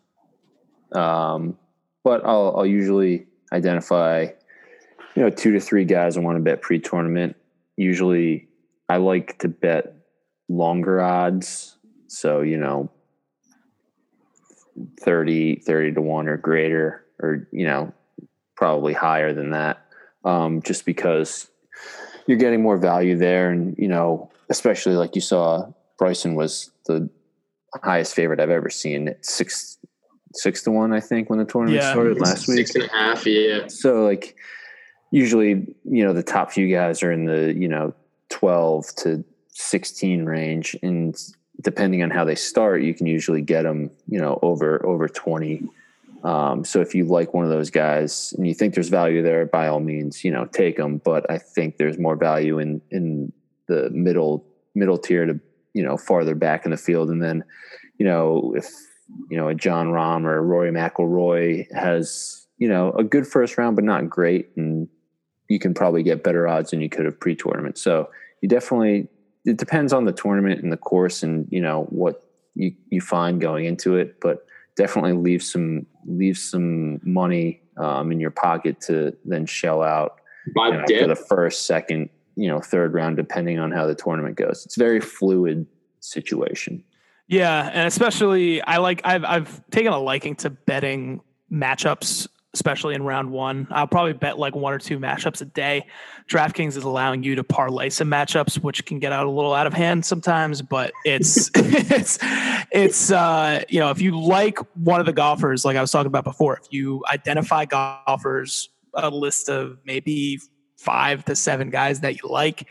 um, 0.91 1.57
but 2.03 2.23
I'll 2.23 2.53
I'll 2.55 2.65
usually 2.67 3.25
identify, 3.51 4.27
you 5.15 5.23
know, 5.23 5.31
two 5.31 5.51
to 5.53 5.59
three 5.59 5.85
guys 5.85 6.15
I 6.15 6.19
want 6.19 6.37
to 6.37 6.43
bet 6.43 6.61
pre-tournament. 6.61 7.35
Usually, 7.77 8.47
I 8.89 8.97
like 8.97 9.39
to 9.39 9.47
bet 9.47 9.95
longer 10.49 11.01
odds, 11.01 11.77
so 12.05 12.41
you 12.41 12.57
know, 12.57 12.91
30, 14.99 15.57
30 15.57 15.93
to 15.93 16.01
one 16.01 16.27
or 16.27 16.37
greater, 16.37 17.05
or 17.19 17.47
you 17.51 17.65
know, 17.65 17.93
probably 18.55 18.93
higher 18.93 19.33
than 19.33 19.51
that, 19.51 19.85
um, 20.23 20.61
just 20.61 20.85
because 20.85 21.49
you're 22.27 22.37
getting 22.37 22.61
more 22.61 22.77
value 22.77 23.17
there, 23.17 23.49
and 23.51 23.75
you 23.77 23.87
know, 23.87 24.29
especially 24.49 24.95
like 24.95 25.15
you 25.15 25.21
saw 25.21 25.71
Bryson 25.97 26.35
was 26.35 26.71
the 26.85 27.09
highest 27.83 28.13
favorite 28.15 28.39
I've 28.39 28.49
ever 28.49 28.69
seen 28.69 29.07
at 29.09 29.25
six 29.25 29.77
six 30.33 30.61
to 30.63 30.71
one, 30.71 30.93
I 30.93 30.99
think, 30.99 31.29
when 31.29 31.39
the 31.39 31.45
tournament 31.45 31.81
Yeah. 31.81 31.91
started 31.91 32.19
last 32.19 32.47
week. 32.47 32.67
Six 32.67 32.75
and 32.75 32.83
a 32.85 32.89
half, 32.89 33.25
yeah. 33.25 33.67
So 33.67 34.03
like 34.05 34.35
usually, 35.11 35.73
you 35.85 36.05
know, 36.05 36.13
the 36.13 36.23
top 36.23 36.51
few 36.51 36.69
guys 36.69 37.01
are 37.01 37.11
in 37.11 37.25
the, 37.25 37.53
you 37.53 37.67
know, 37.67 37.93
twelve 38.29 38.85
to 38.97 39.23
sixteen 39.49 40.25
range. 40.25 40.75
And 40.83 41.15
depending 41.61 42.03
on 42.03 42.09
how 42.09 42.23
they 42.23 42.35
start, 42.35 42.81
you 42.81 42.93
can 42.93 43.07
usually 43.07 43.41
get 43.41 43.63
them, 43.63 43.91
you 44.07 44.19
know, 44.19 44.39
over 44.41 44.85
over 44.85 45.07
twenty. 45.07 45.63
Um, 46.23 46.65
so 46.65 46.81
if 46.81 46.95
you 46.95 47.05
like 47.05 47.33
one 47.33 47.45
of 47.45 47.51
those 47.51 47.69
guys 47.69 48.33
and 48.37 48.47
you 48.47 48.53
think 48.53 48.73
there's 48.73 48.89
value 48.89 49.21
there, 49.21 49.45
by 49.45 49.67
all 49.67 49.79
means, 49.79 50.23
you 50.23 50.31
know, 50.31 50.45
take 50.45 50.77
them. 50.77 50.97
But 50.97 51.29
I 51.29 51.37
think 51.37 51.77
there's 51.77 51.97
more 51.97 52.15
value 52.15 52.59
in 52.59 52.81
in 52.91 53.31
the 53.67 53.89
middle 53.91 54.45
middle 54.75 54.97
tier 54.97 55.25
to 55.25 55.39
you 55.73 55.83
know 55.83 55.97
farther 55.97 56.35
back 56.35 56.65
in 56.65 56.71
the 56.71 56.77
field, 56.77 57.09
and 57.09 57.21
then 57.21 57.43
you 57.97 58.05
know 58.05 58.53
if 58.55 58.67
you 59.29 59.37
know 59.37 59.47
a 59.47 59.55
Jon 59.55 59.87
Rahm 59.87 60.25
or 60.25 60.41
Rory 60.43 60.71
McIlroy 60.71 61.71
has 61.73 62.47
you 62.57 62.67
know 62.67 62.91
a 62.91 63.03
good 63.03 63.27
first 63.27 63.57
round, 63.57 63.75
but 63.75 63.85
not 63.85 64.09
great, 64.09 64.49
and 64.55 64.87
you 65.49 65.59
can 65.59 65.73
probably 65.73 66.03
get 66.03 66.23
better 66.23 66.47
odds 66.47 66.71
than 66.71 66.81
you 66.81 66.89
could 66.89 67.05
have 67.05 67.19
pre-tournament. 67.19 67.77
So 67.77 68.09
you 68.41 68.49
definitely 68.49 69.07
it 69.47 69.57
depends 69.57 69.93
on 69.93 70.05
the 70.05 70.11
tournament 70.11 70.61
and 70.61 70.71
the 70.71 70.77
course, 70.77 71.23
and 71.23 71.47
you 71.49 71.61
know 71.61 71.83
what 71.89 72.23
you 72.55 72.73
you 72.89 73.01
find 73.01 73.39
going 73.41 73.65
into 73.65 73.95
it, 73.95 74.19
but 74.19 74.45
definitely 74.75 75.13
leave 75.13 75.41
some 75.41 75.85
leave 76.05 76.37
some 76.37 76.99
money 77.03 77.61
um, 77.77 78.11
in 78.11 78.19
your 78.19 78.31
pocket 78.31 78.81
to 78.81 79.15
then 79.25 79.45
shell 79.45 79.81
out 79.81 80.19
you 80.55 80.71
know, 80.71 80.85
for 81.01 81.07
the 81.07 81.15
first, 81.15 81.65
second, 81.65 82.09
you 82.35 82.47
know, 82.47 82.59
third 82.59 82.93
round, 82.93 83.17
depending 83.17 83.59
on 83.59 83.71
how 83.71 83.85
the 83.85 83.95
tournament 83.95 84.35
goes. 84.35 84.65
It's 84.65 84.77
a 84.77 84.79
very 84.79 85.01
fluid 85.01 85.65
situation. 85.99 86.83
Yeah, 87.27 87.69
and 87.73 87.87
especially 87.87 88.61
I 88.61 88.77
like 88.77 89.01
I've 89.03 89.25
I've 89.25 89.69
taken 89.69 89.91
a 89.91 89.99
liking 89.99 90.35
to 90.37 90.49
betting 90.49 91.21
matchups, 91.51 92.27
especially 92.57 92.95
in 92.95 93.03
round 93.03 93.29
one. 93.31 93.67
I'll 93.69 93.85
probably 93.85 94.13
bet 94.13 94.39
like 94.39 94.55
one 94.55 94.73
or 94.73 94.79
two 94.79 94.97
matchups 94.97 95.41
a 95.41 95.45
day. 95.45 95.85
DraftKings 96.27 96.75
is 96.75 96.83
allowing 96.83 97.21
you 97.21 97.35
to 97.35 97.43
parlay 97.43 97.89
some 97.89 98.09
matchups, 98.09 98.57
which 98.63 98.83
can 98.87 98.97
get 98.97 99.11
out 99.11 99.27
a 99.27 99.29
little 99.29 99.53
out 99.53 99.67
of 99.67 99.73
hand 99.73 100.03
sometimes, 100.03 100.63
but 100.63 100.91
it's 101.05 101.51
it's 101.55 102.17
it's 102.71 103.11
uh 103.11 103.63
you 103.69 103.79
know 103.79 103.91
if 103.91 104.01
you 104.01 104.19
like 104.19 104.57
one 104.75 104.99
of 104.99 105.05
the 105.05 105.13
golfers, 105.13 105.63
like 105.63 105.77
I 105.77 105.81
was 105.81 105.91
talking 105.91 106.07
about 106.07 106.23
before, 106.23 106.57
if 106.57 106.67
you 106.71 107.03
identify 107.11 107.65
golfers, 107.65 108.69
a 108.95 109.11
list 109.11 109.49
of 109.49 109.77
maybe 109.85 110.39
five 110.77 111.23
to 111.25 111.35
seven 111.35 111.69
guys 111.69 111.99
that 111.99 112.21
you 112.21 112.27
like 112.27 112.67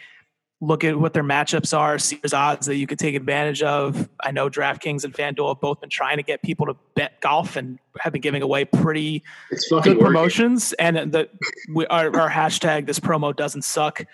look 0.61 0.85
at 0.85 0.99
what 0.99 1.13
their 1.13 1.25
matchups 1.25 1.77
are, 1.77 1.99
see 1.99 2.17
there's 2.23 2.33
odds 2.33 2.67
that 2.67 2.77
you 2.77 2.87
could 2.87 2.99
take 2.99 3.15
advantage 3.15 3.63
of. 3.63 4.09
I 4.23 4.31
know 4.31 4.49
DraftKings 4.49 5.05
and 5.05 5.13
FanDuel 5.13 5.49
have 5.49 5.61
both 5.61 5.81
been 5.81 5.91
trying 5.91 6.17
to 6.17 6.23
get 6.23 6.43
people 6.43 6.67
to 6.67 6.77
bet 6.95 7.21
golf 7.21 7.57
and 7.57 7.79
have 8.01 8.13
been 8.13 8.23
giving 8.23 8.43
away 8.43 8.65
pretty 8.65 9.23
good 9.51 9.61
working. 9.71 9.99
promotions. 9.99 10.73
And 10.75 11.13
the 11.13 11.29
we, 11.75 11.87
our, 11.87 12.17
our 12.19 12.31
hashtag 12.31 12.87
this 12.87 12.99
promo 12.99 13.37
doesn't 13.37 13.63
suck. 13.63 14.05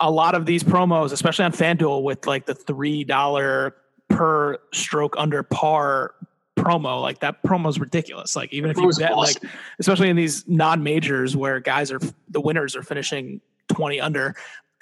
A 0.00 0.10
lot 0.10 0.36
of 0.36 0.46
these 0.46 0.62
promos, 0.62 1.10
especially 1.10 1.44
on 1.44 1.52
FanDuel, 1.52 2.04
with 2.04 2.26
like 2.26 2.46
the 2.46 2.54
three 2.54 3.02
dollar 3.02 3.74
per 4.08 4.58
stroke 4.72 5.14
under 5.18 5.42
par 5.42 6.14
promo. 6.56 7.02
Like 7.02 7.18
that 7.20 7.42
promo 7.42 7.68
is 7.68 7.80
ridiculous. 7.80 8.36
Like 8.36 8.52
even 8.52 8.70
if 8.70 8.76
you 8.76 8.90
bet, 8.96 9.12
awesome. 9.12 9.42
like 9.42 9.52
especially 9.80 10.08
in 10.08 10.14
these 10.14 10.46
non 10.46 10.84
majors 10.84 11.36
where 11.36 11.58
guys 11.58 11.90
are 11.90 12.00
the 12.28 12.40
winners 12.40 12.76
are 12.76 12.82
finishing 12.84 13.40
twenty 13.68 14.00
under, 14.00 14.36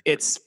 it's 0.05 0.39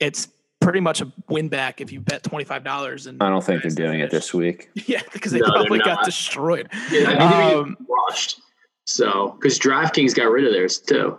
it's 0.00 0.28
pretty 0.60 0.80
much 0.80 1.00
a 1.00 1.10
win 1.28 1.48
back 1.48 1.80
if 1.80 1.92
you 1.92 2.00
bet 2.00 2.22
twenty 2.22 2.44
five 2.44 2.64
dollars. 2.64 3.06
And 3.06 3.22
I 3.22 3.28
don't 3.30 3.44
think 3.44 3.62
they're 3.62 3.70
doing 3.70 4.00
it 4.00 4.10
this 4.10 4.32
week. 4.34 4.70
Yeah, 4.86 5.02
because 5.12 5.32
they 5.32 5.40
No, 5.40 5.46
probably 5.50 5.78
got 5.78 6.04
destroyed. 6.04 6.68
Yeah, 6.90 7.10
I 7.10 7.16
think 7.18 7.66
Um, 7.66 7.76
washed. 7.88 8.40
So, 8.84 9.36
because 9.38 9.58
DraftKings 9.58 10.14
got 10.14 10.30
rid 10.30 10.46
of 10.46 10.52
theirs 10.52 10.78
too. 10.78 11.18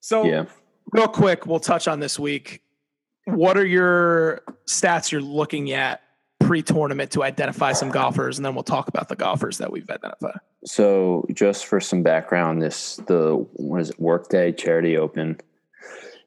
So 0.00 0.24
Yeah. 0.24 0.46
real 0.92 1.08
quick, 1.08 1.46
we'll 1.46 1.60
touch 1.60 1.86
on 1.88 2.00
this 2.00 2.18
week. 2.18 2.62
What 3.26 3.56
are 3.58 3.66
your 3.66 4.42
stats 4.66 5.10
you're 5.12 5.20
looking 5.20 5.72
at 5.72 6.02
pre-tournament 6.40 7.10
to 7.10 7.22
identify 7.24 7.72
some 7.72 7.90
golfers, 7.90 8.38
and 8.38 8.44
then 8.44 8.54
we'll 8.54 8.62
talk 8.62 8.86
about 8.88 9.08
the 9.08 9.16
golfers 9.16 9.58
that 9.58 9.72
we've 9.72 9.88
identified. 9.90 10.38
So, 10.64 11.26
just 11.32 11.66
for 11.66 11.80
some 11.80 12.02
background, 12.02 12.62
this 12.62 12.96
the 13.06 13.34
what 13.54 13.80
is 13.80 13.90
it? 13.90 13.98
Workday 14.00 14.52
Charity 14.52 14.96
Open. 14.96 15.38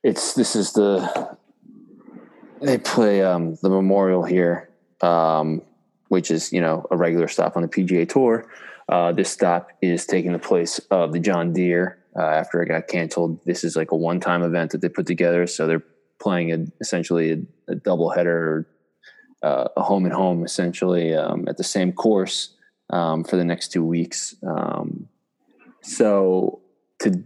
It's 0.04 0.34
this 0.34 0.56
is 0.56 0.74
the 0.74 1.38
they 2.62 2.78
play 2.78 3.22
um, 3.22 3.56
the 3.62 3.70
Memorial 3.70 4.24
here, 4.24 4.70
um, 5.02 5.62
which 6.08 6.32
is 6.32 6.54
you 6.54 6.62
know 6.62 6.86
a 6.92 6.98
regular 6.98 7.28
stop 7.28 7.56
on 7.56 7.64
the 7.64 7.68
PGA 7.68 8.08
Tour. 8.08 8.46
Uh, 8.88 9.12
this 9.12 9.30
stop 9.30 9.70
is 9.82 10.06
taking 10.06 10.34
the 10.34 10.40
place 10.40 10.80
of 10.90 11.12
the 11.14 11.20
John 11.20 11.54
Deere 11.54 12.00
uh, 12.18 12.24
after 12.24 12.62
it 12.62 12.70
got 12.70 12.88
canceled. 12.88 13.40
This 13.46 13.64
is 13.64 13.76
like 13.76 13.92
a 13.92 13.96
one-time 13.96 14.42
event 14.42 14.72
that 14.72 14.82
they 14.82 14.90
put 14.90 15.06
together, 15.06 15.46
so 15.46 15.68
they're 15.68 15.84
playing 16.20 16.52
a, 16.52 16.66
essentially 16.82 17.32
a, 17.32 17.72
a 17.72 17.76
double 17.76 18.10
header, 18.10 18.68
uh, 19.44 19.68
a 19.78 19.84
home 19.84 20.06
and 20.06 20.14
home 20.14 20.44
essentially 20.44 21.14
um, 21.14 21.48
at 21.48 21.58
the 21.58 21.64
same 21.64 21.92
course 21.92 22.56
um, 22.90 23.24
for 23.24 23.36
the 23.36 23.46
next 23.46 23.72
two 23.72 23.84
weeks. 23.84 24.36
Um, 24.48 25.08
so 25.82 26.62
to 27.00 27.24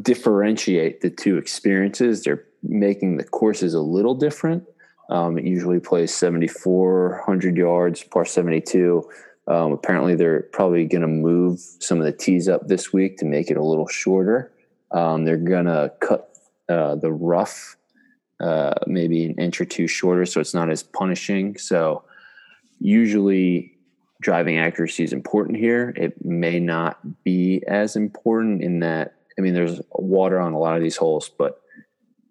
differentiate 0.00 1.00
the 1.00 1.10
two 1.10 1.36
experiences, 1.36 2.22
they're 2.22 2.44
making 2.62 3.16
the 3.16 3.24
courses 3.24 3.74
a 3.74 3.80
little 3.80 4.14
different. 4.14 4.64
Um, 5.10 5.38
it 5.38 5.44
usually 5.44 5.80
plays 5.80 6.14
7,400 6.14 7.56
yards, 7.56 8.02
par 8.04 8.24
72. 8.24 9.08
Um, 9.46 9.72
apparently, 9.72 10.14
they're 10.14 10.42
probably 10.52 10.84
going 10.84 11.02
to 11.02 11.08
move 11.08 11.60
some 11.80 11.98
of 11.98 12.04
the 12.04 12.12
tees 12.12 12.48
up 12.48 12.68
this 12.68 12.92
week 12.92 13.16
to 13.18 13.24
make 13.24 13.50
it 13.50 13.56
a 13.56 13.64
little 13.64 13.88
shorter. 13.88 14.52
Um, 14.90 15.24
they're 15.24 15.38
going 15.38 15.64
to 15.64 15.92
cut 16.00 16.36
uh, 16.68 16.96
the 16.96 17.10
rough 17.10 17.76
uh, 18.40 18.74
maybe 18.86 19.24
an 19.24 19.34
inch 19.34 19.60
or 19.60 19.64
two 19.64 19.88
shorter, 19.88 20.24
so 20.24 20.40
it's 20.40 20.54
not 20.54 20.70
as 20.70 20.82
punishing. 20.82 21.56
So, 21.58 22.04
usually, 22.78 23.76
driving 24.20 24.58
accuracy 24.58 25.04
is 25.04 25.12
important 25.12 25.58
here. 25.58 25.92
It 25.96 26.24
may 26.24 26.60
not 26.60 27.24
be 27.24 27.62
as 27.66 27.96
important 27.96 28.62
in 28.62 28.80
that, 28.80 29.14
I 29.38 29.40
mean, 29.40 29.54
there's 29.54 29.80
water 29.92 30.40
on 30.40 30.52
a 30.52 30.58
lot 30.58 30.76
of 30.76 30.82
these 30.82 30.96
holes, 30.96 31.28
but 31.28 31.60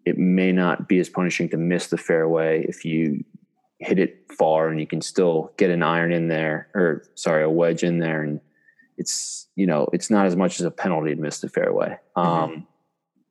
it 0.06 0.18
may 0.18 0.52
not 0.52 0.88
be 0.88 1.00
as 1.00 1.10
punishing 1.10 1.50
to 1.50 1.58
miss 1.58 1.88
the 1.88 1.98
fairway 1.98 2.66
if 2.68 2.84
you 2.86 3.24
hit 3.80 4.00
it 4.00 4.26
far 4.38 4.70
and 4.70 4.80
you 4.80 4.88
can 4.88 5.02
still 5.02 5.54
get 5.58 5.70
an 5.70 5.84
iron 5.84 6.12
in 6.12 6.28
there 6.28 6.68
or 6.74 7.04
sorry 7.16 7.44
a 7.44 7.50
wedge 7.50 7.84
in 7.84 8.00
there. 8.00 8.24
And 8.24 8.42
it's 8.98 9.48
you 9.56 9.66
know 9.68 9.88
it's 9.94 10.10
not 10.10 10.26
as 10.26 10.36
much 10.36 10.60
as 10.60 10.66
a 10.66 10.72
penalty 10.72 11.16
to 11.16 11.22
miss 11.22 11.40
the 11.40 11.50
fairway. 11.50 11.98
Um, 12.16 12.68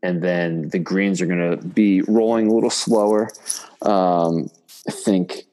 and 0.02 0.23
then 0.23 0.68
the 0.68 0.78
greens 0.78 1.21
are 1.21 1.26
going 1.26 1.50
to 1.50 1.56
be 1.66 2.02
rolling 2.02 2.49
a 2.49 2.54
little 2.54 2.71
slower. 2.71 3.30
Um, 3.83 4.50
i 4.88 4.92
think 4.92 5.47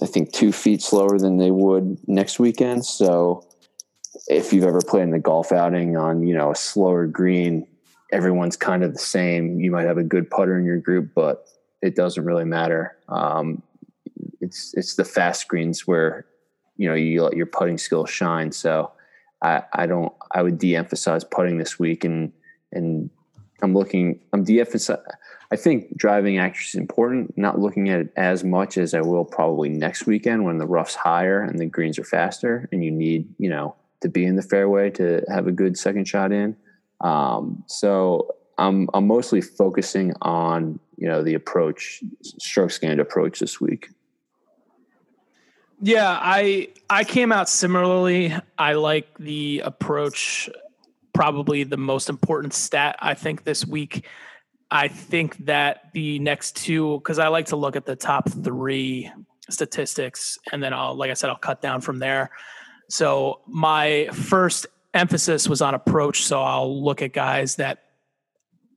i 0.00 0.06
think 0.06 0.32
two 0.32 0.52
feet 0.52 0.80
slower 0.80 1.18
than 1.18 1.38
they 1.38 1.50
would 1.50 1.98
next 2.08 2.38
weekend. 2.38 2.84
So 2.84 3.46
if 4.28 4.52
you've 4.52 4.64
ever 4.64 4.80
played 4.80 5.04
in 5.04 5.10
the 5.10 5.18
golf 5.18 5.52
outing 5.52 5.96
on 5.96 6.26
you 6.26 6.34
know 6.34 6.50
a 6.50 6.56
slower 6.56 7.06
green 7.06 7.66
everyone's 8.12 8.56
kind 8.56 8.84
of 8.84 8.92
the 8.92 8.98
same 8.98 9.60
you 9.60 9.70
might 9.70 9.86
have 9.86 9.98
a 9.98 10.04
good 10.04 10.30
putter 10.30 10.58
in 10.58 10.64
your 10.64 10.78
group 10.78 11.10
but 11.14 11.46
it 11.82 11.94
doesn't 11.94 12.24
really 12.24 12.44
matter 12.44 12.96
um, 13.08 13.62
it's 14.40 14.74
it's 14.74 14.94
the 14.94 15.04
fast 15.04 15.48
greens 15.48 15.86
where 15.86 16.26
you 16.76 16.88
know 16.88 16.94
you 16.94 17.22
let 17.22 17.36
your 17.36 17.46
putting 17.46 17.78
skills 17.78 18.10
shine. 18.10 18.52
So 18.52 18.92
I 19.42 19.62
I 19.72 19.86
don't 19.86 20.12
I 20.32 20.42
would 20.42 20.58
de-emphasize 20.58 21.24
putting 21.24 21.58
this 21.58 21.78
week 21.78 22.04
and 22.04 22.32
and 22.72 23.10
I'm 23.62 23.74
looking 23.74 24.20
I'm 24.32 24.44
de-emphasize. 24.44 24.98
I 25.50 25.56
think 25.56 25.96
driving 25.96 26.38
accuracy 26.38 26.76
is 26.76 26.80
important. 26.80 27.38
Not 27.38 27.60
looking 27.60 27.88
at 27.88 28.00
it 28.00 28.12
as 28.16 28.42
much 28.42 28.78
as 28.78 28.94
I 28.94 29.00
will 29.00 29.24
probably 29.24 29.68
next 29.68 30.04
weekend 30.04 30.44
when 30.44 30.58
the 30.58 30.66
rough's 30.66 30.96
higher 30.96 31.40
and 31.40 31.58
the 31.58 31.66
greens 31.66 31.98
are 31.98 32.04
faster 32.04 32.68
and 32.72 32.84
you 32.84 32.90
need 32.90 33.28
you 33.38 33.50
know 33.50 33.76
to 34.00 34.08
be 34.08 34.24
in 34.24 34.36
the 34.36 34.42
fairway 34.42 34.90
to 34.90 35.24
have 35.28 35.46
a 35.46 35.52
good 35.52 35.78
second 35.78 36.06
shot 36.06 36.32
in. 36.32 36.56
Um, 37.00 37.64
so 37.66 38.34
I'm 38.58 38.88
I'm 38.94 39.06
mostly 39.06 39.40
focusing 39.40 40.14
on 40.22 40.78
you 40.96 41.08
know 41.08 41.22
the 41.22 41.34
approach 41.34 42.02
strokes 42.22 42.78
gained 42.78 43.00
approach 43.00 43.38
this 43.38 43.60
week. 43.60 43.88
Yeah, 45.80 46.18
I 46.20 46.68
I 46.88 47.04
came 47.04 47.32
out 47.32 47.48
similarly. 47.48 48.34
I 48.58 48.74
like 48.74 49.08
the 49.18 49.62
approach 49.64 50.48
probably 51.12 51.64
the 51.64 51.76
most 51.76 52.08
important 52.08 52.54
stat 52.54 52.96
I 53.00 53.14
think 53.14 53.44
this 53.44 53.66
week. 53.66 54.06
I 54.70 54.88
think 54.88 55.44
that 55.46 55.92
the 55.92 56.18
next 56.18 56.56
two 56.56 57.00
cuz 57.00 57.18
I 57.18 57.28
like 57.28 57.46
to 57.46 57.56
look 57.56 57.76
at 57.76 57.86
the 57.86 57.96
top 57.96 58.28
3 58.28 59.10
statistics 59.48 60.38
and 60.50 60.62
then 60.62 60.72
I'll 60.72 60.94
like 60.94 61.10
I 61.10 61.14
said 61.14 61.30
I'll 61.30 61.36
cut 61.36 61.60
down 61.60 61.82
from 61.82 61.98
there. 61.98 62.30
So 62.88 63.40
my 63.46 64.08
first 64.12 64.66
emphasis 64.94 65.48
was 65.48 65.60
on 65.62 65.74
approach, 65.74 66.24
so 66.24 66.40
I'll 66.42 66.82
look 66.82 67.02
at 67.02 67.12
guys 67.12 67.56
that 67.56 67.82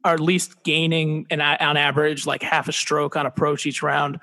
are 0.03 0.13
at 0.13 0.19
least 0.19 0.63
gaining 0.63 1.27
an 1.29 1.41
on 1.41 1.77
average 1.77 2.25
like 2.25 2.41
half 2.41 2.67
a 2.67 2.71
stroke 2.71 3.15
on 3.17 3.25
approach 3.25 3.65
each 3.65 3.83
round 3.83 4.19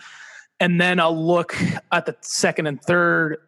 and 0.60 0.80
then 0.80 0.98
I'll 1.00 1.26
look 1.26 1.56
at 1.92 2.06
the 2.06 2.16
second 2.20 2.66
and 2.66 2.80
third 2.80 3.38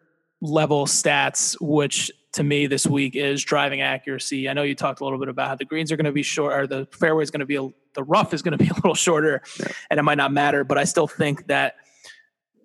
level 0.40 0.86
stats, 0.86 1.56
which 1.60 2.10
to 2.32 2.42
me 2.44 2.66
this 2.66 2.86
week 2.86 3.16
is 3.16 3.42
driving 3.42 3.80
accuracy. 3.80 4.48
I 4.48 4.52
know 4.52 4.62
you 4.62 4.74
talked 4.74 5.00
a 5.00 5.04
little 5.04 5.18
bit 5.18 5.28
about 5.28 5.48
how 5.48 5.54
the 5.54 5.64
greens 5.64 5.90
are 5.90 5.96
going 5.96 6.04
to 6.04 6.12
be 6.12 6.22
short, 6.22 6.52
or 6.52 6.66
the 6.66 6.86
fairway 6.92 7.22
is 7.22 7.30
going 7.30 7.40
to 7.40 7.46
be, 7.46 7.56
a, 7.56 7.66
the 7.94 8.02
rough 8.04 8.34
is 8.34 8.42
going 8.42 8.56
to 8.56 8.62
be 8.62 8.68
a 8.70 8.74
little 8.74 8.94
shorter, 8.94 9.42
Yeah. 9.58 9.68
and 9.90 9.98
it 9.98 10.02
might 10.02 10.18
not 10.18 10.32
matter. 10.32 10.64
But 10.64 10.78
I 10.78 10.84
still 10.84 11.06
think 11.06 11.46
that 11.46 11.76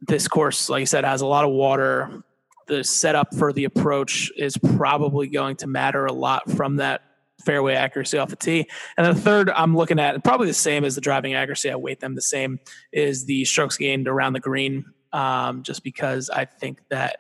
this 0.02 0.28
course, 0.28 0.70
like 0.70 0.82
I 0.82 0.86
said, 0.86 1.06
has 1.06 1.22
a 1.22 1.26
lot 1.28 1.46
of 1.46 1.52
water. 1.52 2.24
The 2.68 2.84
setup 2.84 3.36
for 3.36 3.54
the 3.54 3.66
approach 3.66 4.32
is 4.38 4.58
probably 4.58 5.28
going 5.28 5.58
to 5.58 5.68
matter 5.68 6.06
a 6.06 6.14
lot 6.14 6.50
from 6.52 6.78
that 6.78 7.02
fairway 7.44 7.76
accuracy 7.76 8.18
off 8.18 8.30
the 8.30 8.36
tee. 8.36 8.68
And 8.98 9.06
the 9.06 9.20
third 9.20 9.50
I'm 9.50 9.76
looking 9.76 10.00
at, 10.00 10.24
probably 10.24 10.48
the 10.48 10.54
same 10.54 10.86
as 10.86 10.96
the 10.96 11.02
driving 11.02 11.34
accuracy, 11.34 11.70
I 11.70 11.76
weight 11.76 12.00
them 12.00 12.16
the 12.16 12.22
same, 12.22 12.60
is 12.92 13.26
the 13.26 13.46
strokes 13.46 13.78
gained 13.78 14.08
around 14.08 14.34
the 14.34 14.40
green. 14.40 14.86
Um, 15.12 15.62
just 15.62 15.84
because 15.84 16.32
I 16.32 16.46
think 16.46 16.82
that 16.90 17.18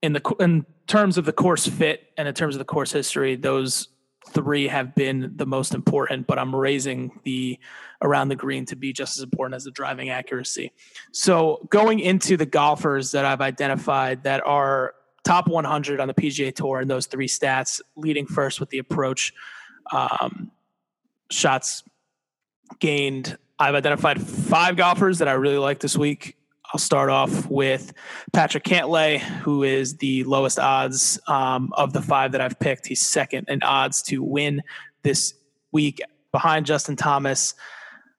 in 0.00 0.12
the 0.12 0.36
in 0.38 0.64
terms 0.86 1.18
of 1.18 1.24
the 1.24 1.32
course 1.32 1.66
fit 1.66 2.12
and 2.16 2.28
in 2.28 2.34
terms 2.34 2.54
of 2.54 2.60
the 2.60 2.64
course 2.64 2.92
history, 2.92 3.34
those 3.34 3.88
three 4.28 4.68
have 4.68 4.94
been 4.94 5.32
the 5.36 5.46
most 5.46 5.74
important. 5.74 6.26
But 6.26 6.38
I'm 6.38 6.54
raising 6.54 7.20
the 7.24 7.58
around 8.02 8.28
the 8.28 8.36
green 8.36 8.64
to 8.66 8.76
be 8.76 8.92
just 8.92 9.16
as 9.18 9.22
important 9.22 9.54
as 9.54 9.64
the 9.64 9.70
driving 9.70 10.10
accuracy. 10.10 10.72
So 11.12 11.66
going 11.70 12.00
into 12.00 12.36
the 12.36 12.46
golfers 12.46 13.12
that 13.12 13.24
I've 13.24 13.40
identified 13.40 14.24
that 14.24 14.44
are 14.46 14.94
top 15.24 15.48
100 15.48 16.00
on 16.00 16.08
the 16.08 16.14
PGA 16.14 16.54
Tour 16.54 16.80
and 16.80 16.90
those 16.90 17.06
three 17.06 17.28
stats, 17.28 17.80
leading 17.96 18.26
first 18.26 18.60
with 18.60 18.70
the 18.70 18.78
approach 18.78 19.32
um, 19.92 20.50
shots 21.30 21.84
gained. 22.78 23.38
I've 23.58 23.74
identified 23.74 24.20
five 24.20 24.76
golfers 24.76 25.18
that 25.18 25.28
I 25.28 25.32
really 25.32 25.58
like 25.58 25.78
this 25.78 25.96
week. 25.96 26.36
I'll 26.72 26.78
start 26.78 27.10
off 27.10 27.50
with 27.50 27.92
Patrick 28.32 28.64
Cantlay, 28.64 29.18
who 29.18 29.62
is 29.62 29.98
the 29.98 30.24
lowest 30.24 30.58
odds 30.58 31.20
um, 31.28 31.70
of 31.76 31.92
the 31.92 32.00
five 32.00 32.32
that 32.32 32.40
I've 32.40 32.58
picked. 32.58 32.86
He's 32.86 33.02
second 33.02 33.48
in 33.48 33.62
odds 33.62 34.00
to 34.04 34.22
win 34.22 34.62
this 35.02 35.34
week 35.70 36.00
behind 36.32 36.64
Justin 36.64 36.96
Thomas. 36.96 37.52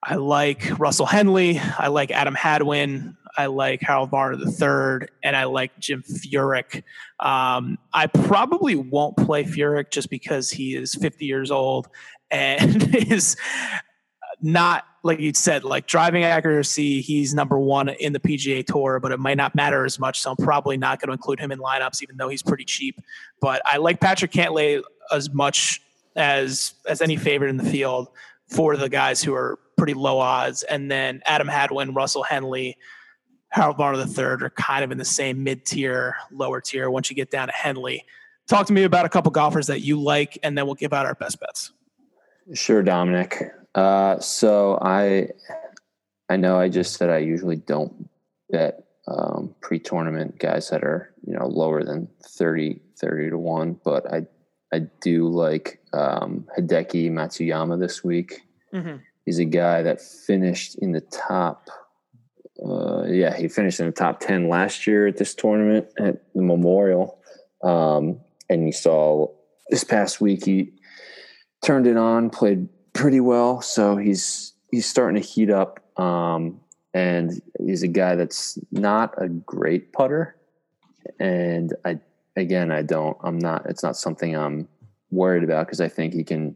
I 0.03 0.15
like 0.15 0.77
Russell 0.77 1.07
Henley. 1.07 1.59
I 1.59 1.87
like 1.87 2.11
Adam 2.11 2.35
Hadwin. 2.35 3.17
I 3.35 3.47
like 3.47 3.81
Harold 3.81 4.11
Varner 4.11 4.37
III, 4.37 5.07
and 5.23 5.35
I 5.35 5.45
like 5.45 5.79
Jim 5.79 6.03
Furyk. 6.03 6.83
Um, 7.19 7.79
I 7.91 8.05
probably 8.05 8.75
won't 8.75 9.17
play 9.17 9.45
Furyk 9.45 9.89
just 9.89 10.11
because 10.11 10.51
he 10.51 10.75
is 10.75 10.93
50 10.93 11.25
years 11.25 11.49
old 11.49 11.87
and 12.29 12.95
is 13.11 13.35
not 14.43 14.85
like 15.03 15.19
you 15.19 15.33
said, 15.33 15.63
like 15.63 15.85
driving 15.85 16.23
accuracy. 16.23 17.01
He's 17.01 17.33
number 17.33 17.59
one 17.59 17.89
in 17.89 18.13
the 18.13 18.19
PGA 18.19 18.65
Tour, 18.65 18.99
but 18.99 19.11
it 19.11 19.19
might 19.19 19.37
not 19.37 19.53
matter 19.53 19.85
as 19.85 19.99
much. 19.99 20.21
So 20.21 20.31
I'm 20.31 20.37
probably 20.37 20.77
not 20.77 20.99
going 20.99 21.07
to 21.07 21.13
include 21.13 21.39
him 21.39 21.51
in 21.51 21.59
lineups, 21.59 22.01
even 22.01 22.17
though 22.17 22.29
he's 22.29 22.41
pretty 22.41 22.63
cheap. 22.63 23.01
But 23.41 23.61
I 23.65 23.77
like 23.77 23.99
Patrick 23.99 24.31
Cantlay 24.31 24.81
as 25.11 25.33
much 25.33 25.81
as 26.15 26.73
as 26.87 27.01
any 27.01 27.17
favorite 27.17 27.49
in 27.49 27.57
the 27.57 27.63
field 27.63 28.09
for 28.47 28.77
the 28.77 28.87
guys 28.87 29.21
who 29.21 29.33
are 29.33 29.59
pretty 29.77 29.93
low 29.93 30.19
odds. 30.19 30.63
And 30.63 30.89
then 30.89 31.21
Adam 31.25 31.47
Hadwin, 31.47 31.93
Russell 31.93 32.23
Henley. 32.23 32.77
Harold 33.49 33.77
Varner 33.77 33.97
the 33.97 34.07
third 34.07 34.41
are 34.41 34.49
kind 34.49 34.83
of 34.83 34.91
in 34.91 34.97
the 34.97 35.05
same 35.05 35.43
mid 35.43 35.63
tier, 35.63 36.15
lower 36.31 36.59
tier. 36.59 36.89
Once 36.89 37.11
you 37.11 37.15
get 37.15 37.29
down 37.29 37.49
to 37.49 37.53
Henley, 37.53 38.03
talk 38.47 38.65
to 38.65 38.73
me 38.73 38.83
about 38.83 39.05
a 39.05 39.09
couple 39.09 39.29
golfers 39.31 39.67
that 39.67 39.81
you 39.81 40.01
like, 40.01 40.39
and 40.41 40.57
then 40.57 40.65
we'll 40.65 40.73
give 40.73 40.91
out 40.91 41.05
our 41.05 41.13
best 41.13 41.39
bets. 41.39 41.71
Sure, 42.55 42.81
Dominic. 42.81 43.43
Uh, 43.75 44.19
so 44.19 44.77
I, 44.81 45.29
I 46.29 46.37
know 46.37 46.59
I 46.59 46.69
just 46.69 46.95
said 46.95 47.09
I 47.09 47.19
usually 47.19 47.55
don't 47.55 48.09
bet 48.49 48.83
um, 49.07 49.53
pre-tournament 49.61 50.39
guys 50.39 50.69
that 50.69 50.83
are 50.83 51.13
you 51.25 51.33
know 51.33 51.47
lower 51.47 51.83
than 51.83 52.07
30, 52.23 52.79
30 52.99 53.31
to 53.31 53.37
one, 53.37 53.79
but 53.83 54.11
I, 54.11 54.27
I 54.73 54.79
do 55.01 55.27
like 55.27 55.81
um, 55.91 56.47
Hideki 56.57 57.11
Matsuyama 57.11 57.79
this 57.79 58.03
week. 58.03 58.41
Mm-hmm. 58.73 58.97
He's 59.25 59.39
a 59.39 59.45
guy 59.45 59.81
that 59.81 60.01
finished 60.01 60.75
in 60.75 60.91
the 60.91 61.01
top. 61.01 61.69
Uh, 62.63 63.03
yeah, 63.05 63.35
he 63.35 63.47
finished 63.47 63.79
in 63.79 63.87
the 63.87 63.91
top 63.91 64.19
ten 64.19 64.47
last 64.47 64.85
year 64.87 65.07
at 65.07 65.17
this 65.17 65.33
tournament 65.33 65.87
at 65.97 66.21
the 66.33 66.41
Memorial, 66.41 67.19
um, 67.63 68.19
and 68.49 68.65
you 68.65 68.71
saw 68.71 69.27
this 69.69 69.83
past 69.83 70.21
week 70.21 70.45
he 70.45 70.73
turned 71.63 71.87
it 71.87 71.97
on, 71.97 72.29
played 72.29 72.67
pretty 72.93 73.19
well. 73.19 73.61
So 73.61 73.97
he's 73.97 74.53
he's 74.71 74.85
starting 74.85 75.21
to 75.21 75.27
heat 75.27 75.49
up, 75.49 75.79
um, 75.99 76.59
and 76.93 77.41
he's 77.59 77.83
a 77.83 77.87
guy 77.87 78.15
that's 78.15 78.57
not 78.71 79.13
a 79.21 79.27
great 79.27 79.91
putter. 79.91 80.35
And 81.19 81.73
I 81.85 81.99
again, 82.35 82.71
I 82.71 82.81
don't. 82.81 83.17
I'm 83.21 83.37
not. 83.37 83.65
It's 83.67 83.83
not 83.83 83.97
something 83.97 84.35
I'm 84.35 84.67
worried 85.11 85.43
about 85.43 85.67
because 85.67 85.81
I 85.81 85.89
think 85.89 86.13
he 86.13 86.23
can. 86.23 86.55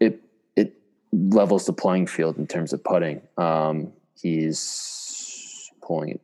It 0.00 0.22
it 0.56 0.74
levels 1.12 1.66
the 1.66 1.72
playing 1.72 2.06
field 2.06 2.38
in 2.38 2.46
terms 2.46 2.72
of 2.72 2.82
putting. 2.82 3.20
Um, 3.36 3.92
he's 4.20 5.70
pulling 5.82 6.10
it. 6.10 6.20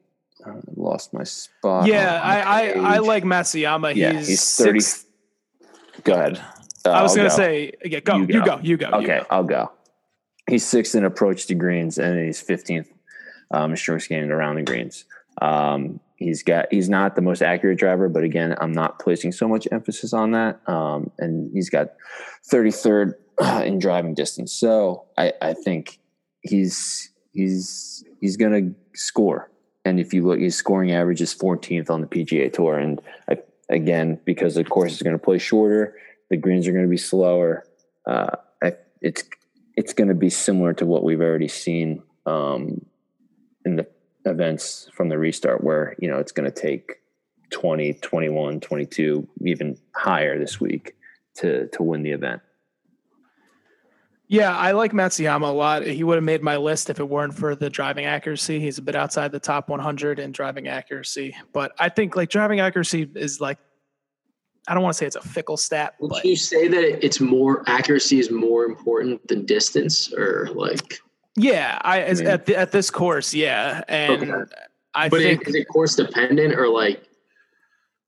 I 0.46 0.52
lost 0.76 1.14
my 1.14 1.24
spot. 1.24 1.86
Yeah, 1.86 2.20
I, 2.22 2.40
I, 2.42 2.96
I 2.96 2.98
like 2.98 3.24
Matsuyama. 3.24 3.94
Yeah, 3.94 4.12
he's, 4.12 4.28
he's 4.28 4.56
30 4.56 4.80
six. 4.80 5.06
Go 6.02 6.12
ahead. 6.12 6.42
Uh, 6.84 6.90
I 6.90 7.02
was 7.02 7.12
I'll 7.12 7.16
gonna 7.16 7.28
go. 7.30 7.36
say, 7.36 7.72
yeah, 7.84 8.00
go, 8.00 8.16
You 8.16 8.22
you 8.26 8.32
go. 8.40 8.44
go, 8.44 8.60
you 8.62 8.76
go. 8.76 8.88
you 8.88 8.94
Okay, 8.94 9.18
go. 9.20 9.26
I'll 9.30 9.44
go. 9.44 9.72
He's 10.48 10.64
sixth 10.64 10.94
in 10.94 11.04
approach 11.04 11.46
to 11.46 11.54
greens, 11.54 11.98
and 11.98 12.18
he's 12.24 12.40
fifteenth 12.40 12.92
um, 13.50 13.70
in 13.70 13.76
strokes 13.76 14.06
gained 14.06 14.30
around 14.30 14.56
the 14.56 14.62
greens. 14.62 15.04
Um, 15.40 16.00
he's 16.16 16.42
got 16.42 16.66
he's 16.70 16.88
not 16.90 17.16
the 17.16 17.22
most 17.22 17.42
accurate 17.42 17.78
driver, 17.78 18.08
but 18.08 18.22
again, 18.24 18.54
I'm 18.60 18.72
not 18.72 18.98
placing 18.98 19.32
so 19.32 19.48
much 19.48 19.66
emphasis 19.72 20.12
on 20.12 20.32
that. 20.32 20.60
Um, 20.68 21.10
and 21.18 21.50
he's 21.54 21.70
got 21.70 21.94
33rd 22.52 23.14
in 23.64 23.78
driving 23.78 24.14
distance, 24.14 24.52
so 24.52 25.06
I, 25.16 25.32
I 25.40 25.54
think 25.54 25.98
he's 26.42 27.10
he's 27.32 28.04
he's 28.20 28.36
gonna 28.36 28.70
score. 28.94 29.50
And 29.86 30.00
if 30.00 30.14
you 30.14 30.26
look, 30.26 30.40
his 30.40 30.56
scoring 30.56 30.92
average 30.92 31.20
is 31.20 31.34
14th 31.34 31.90
on 31.90 32.00
the 32.00 32.06
PGA 32.06 32.50
Tour, 32.52 32.78
and 32.78 33.00
I, 33.28 33.36
again, 33.68 34.18
because 34.24 34.54
the 34.54 34.64
course 34.64 34.92
is 34.92 35.02
going 35.02 35.12
to 35.12 35.22
play 35.22 35.36
shorter, 35.36 35.94
the 36.34 36.40
greens 36.40 36.66
are 36.66 36.72
going 36.72 36.84
to 36.84 36.90
be 36.90 36.96
slower. 36.96 37.64
Uh, 38.06 38.36
it's 39.00 39.22
it's 39.76 39.92
going 39.92 40.08
to 40.08 40.14
be 40.14 40.30
similar 40.30 40.72
to 40.74 40.84
what 40.84 41.04
we've 41.04 41.20
already 41.20 41.46
seen 41.46 42.02
um, 42.26 42.84
in 43.64 43.76
the 43.76 43.86
events 44.24 44.88
from 44.92 45.08
the 45.08 45.16
restart, 45.16 45.62
where 45.62 45.94
you 46.00 46.10
know 46.10 46.18
it's 46.18 46.32
going 46.32 46.50
to 46.50 46.60
take 46.60 46.94
20, 47.50 47.94
21, 47.94 48.58
22, 48.60 49.28
even 49.44 49.78
higher 49.94 50.36
this 50.36 50.60
week 50.60 50.96
to 51.36 51.68
to 51.68 51.84
win 51.84 52.02
the 52.02 52.10
event. 52.10 52.42
Yeah, 54.26 54.56
I 54.56 54.72
like 54.72 54.90
Matsuyama 54.90 55.50
a 55.50 55.52
lot. 55.52 55.86
He 55.86 56.02
would 56.02 56.16
have 56.16 56.24
made 56.24 56.42
my 56.42 56.56
list 56.56 56.90
if 56.90 56.98
it 56.98 57.08
weren't 57.08 57.34
for 57.34 57.54
the 57.54 57.70
driving 57.70 58.06
accuracy. 58.06 58.58
He's 58.58 58.78
a 58.78 58.82
bit 58.82 58.96
outside 58.96 59.30
the 59.30 59.38
top 59.38 59.68
100 59.68 60.18
in 60.18 60.32
driving 60.32 60.66
accuracy, 60.66 61.36
but 61.52 61.72
I 61.78 61.90
think 61.90 62.16
like 62.16 62.28
driving 62.28 62.58
accuracy 62.58 63.08
is 63.14 63.40
like 63.40 63.58
I 64.68 64.75
don't 64.75 64.83
want 64.83 64.94
to 64.94 64.99
say 64.99 65.06
it's 65.06 65.16
a 65.16 65.21
fickle 65.21 65.56
stat, 65.56 65.94
Would 66.00 66.09
but 66.11 66.25
you 66.25 66.37
say 66.37 66.68
that 66.68 67.04
it's 67.04 67.21
more 67.21 67.62
accuracy 67.66 68.18
is 68.18 68.30
more 68.30 68.64
important 68.64 69.26
than 69.28 69.44
distance, 69.44 70.12
or 70.12 70.48
like? 70.55 71.00
yeah, 71.37 71.79
I, 71.83 72.00
as, 72.03 72.20
mean- 72.20 72.31
at 72.31 72.46
the, 72.46 72.57
at 72.57 72.72
this 72.72 72.90
course, 72.90 73.35
yeah, 73.35 73.83
and 73.88 74.22
Okay. 74.22 74.53
I 74.94 75.09
But 75.09 75.20
think 75.20 75.42
it, 75.42 75.48
is 75.48 75.55
it 75.57 75.64
course 75.68 75.96
dependent 75.96 76.55
or 76.55 76.68
like? 76.68 77.03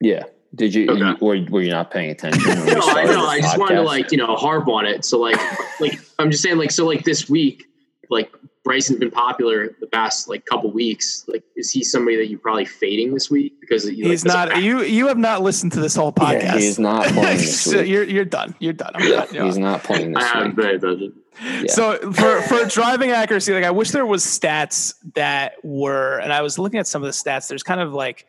Yeah. 0.00 0.22
Did 0.54 0.74
you, 0.74 0.88
Okay. 0.88 1.00
you 1.00 1.16
or 1.20 1.36
were 1.50 1.62
you 1.62 1.70
not 1.70 1.90
paying 1.90 2.10
attention? 2.10 2.42
No, 2.66 2.80
I 2.80 3.04
know. 3.04 3.26
I 3.26 3.40
just 3.40 3.58
wanted 3.58 3.74
to 3.74 3.82
like 3.82 4.12
you 4.12 4.18
know 4.18 4.36
harp 4.36 4.68
on 4.68 4.86
it. 4.86 5.04
So 5.04 5.18
like 5.18 5.36
like 5.80 5.98
I'm 6.18 6.30
just 6.30 6.42
saying 6.42 6.56
like 6.58 6.70
so 6.70 6.86
like 6.86 7.04
this 7.04 7.28
week, 7.28 7.64
like 8.08 8.32
Bryson's 8.66 8.98
been 8.98 9.10
popular 9.12 9.74
the 9.80 9.86
past 9.86 10.28
like 10.28 10.44
couple 10.44 10.70
weeks. 10.72 11.24
Like 11.28 11.44
is 11.56 11.70
he 11.70 11.82
somebody 11.84 12.16
that 12.16 12.26
you're 12.28 12.38
probably 12.40 12.64
fading 12.64 13.14
this 13.14 13.30
week 13.30 13.54
because 13.60 13.84
he, 13.84 14.02
like, 14.02 14.10
he's 14.10 14.22
doesn't- 14.24 14.62
You 14.62 14.82
you 14.82 15.06
have 15.06 15.16
not 15.18 15.40
listened 15.40 15.72
to 15.72 15.80
this 15.80 15.94
whole 15.94 16.12
podcast. 16.12 16.42
Yeah, 16.42 16.58
he's 16.58 16.78
not 16.78 17.04
playing 17.12 17.38
this 17.38 17.60
so 17.62 17.78
week. 17.78 17.88
you're 17.88 18.02
you're 18.04 18.24
done. 18.24 18.54
You're 18.58 18.72
done. 18.72 18.90
I'm 18.94 19.02
Yeah, 19.08 19.16
done. 19.24 19.28
Yeah. 19.34 19.44
he's 19.44 19.56
not 19.58 19.84
playing 19.84 20.12
this 20.12 20.24
haven't 20.24 20.56
week. 20.56 20.66
paid 20.66 20.74
attention. 20.84 21.12
Yeah. 21.42 21.62
So 21.68 22.12
for 22.12 22.42
for 22.42 22.64
driving 22.66 23.10
accuracy, 23.10 23.52
like 23.54 23.64
I 23.64 23.70
wish 23.70 23.90
there 23.92 24.04
was 24.06 24.24
stats 24.24 24.94
that 25.14 25.52
were, 25.62 26.18
and 26.18 26.32
I 26.32 26.42
was 26.42 26.58
looking 26.58 26.80
at 26.80 26.86
some 26.86 27.02
of 27.02 27.06
the 27.06 27.12
stats. 27.12 27.46
There's 27.48 27.62
kind 27.62 27.80
of 27.80 27.92
like 27.92 28.26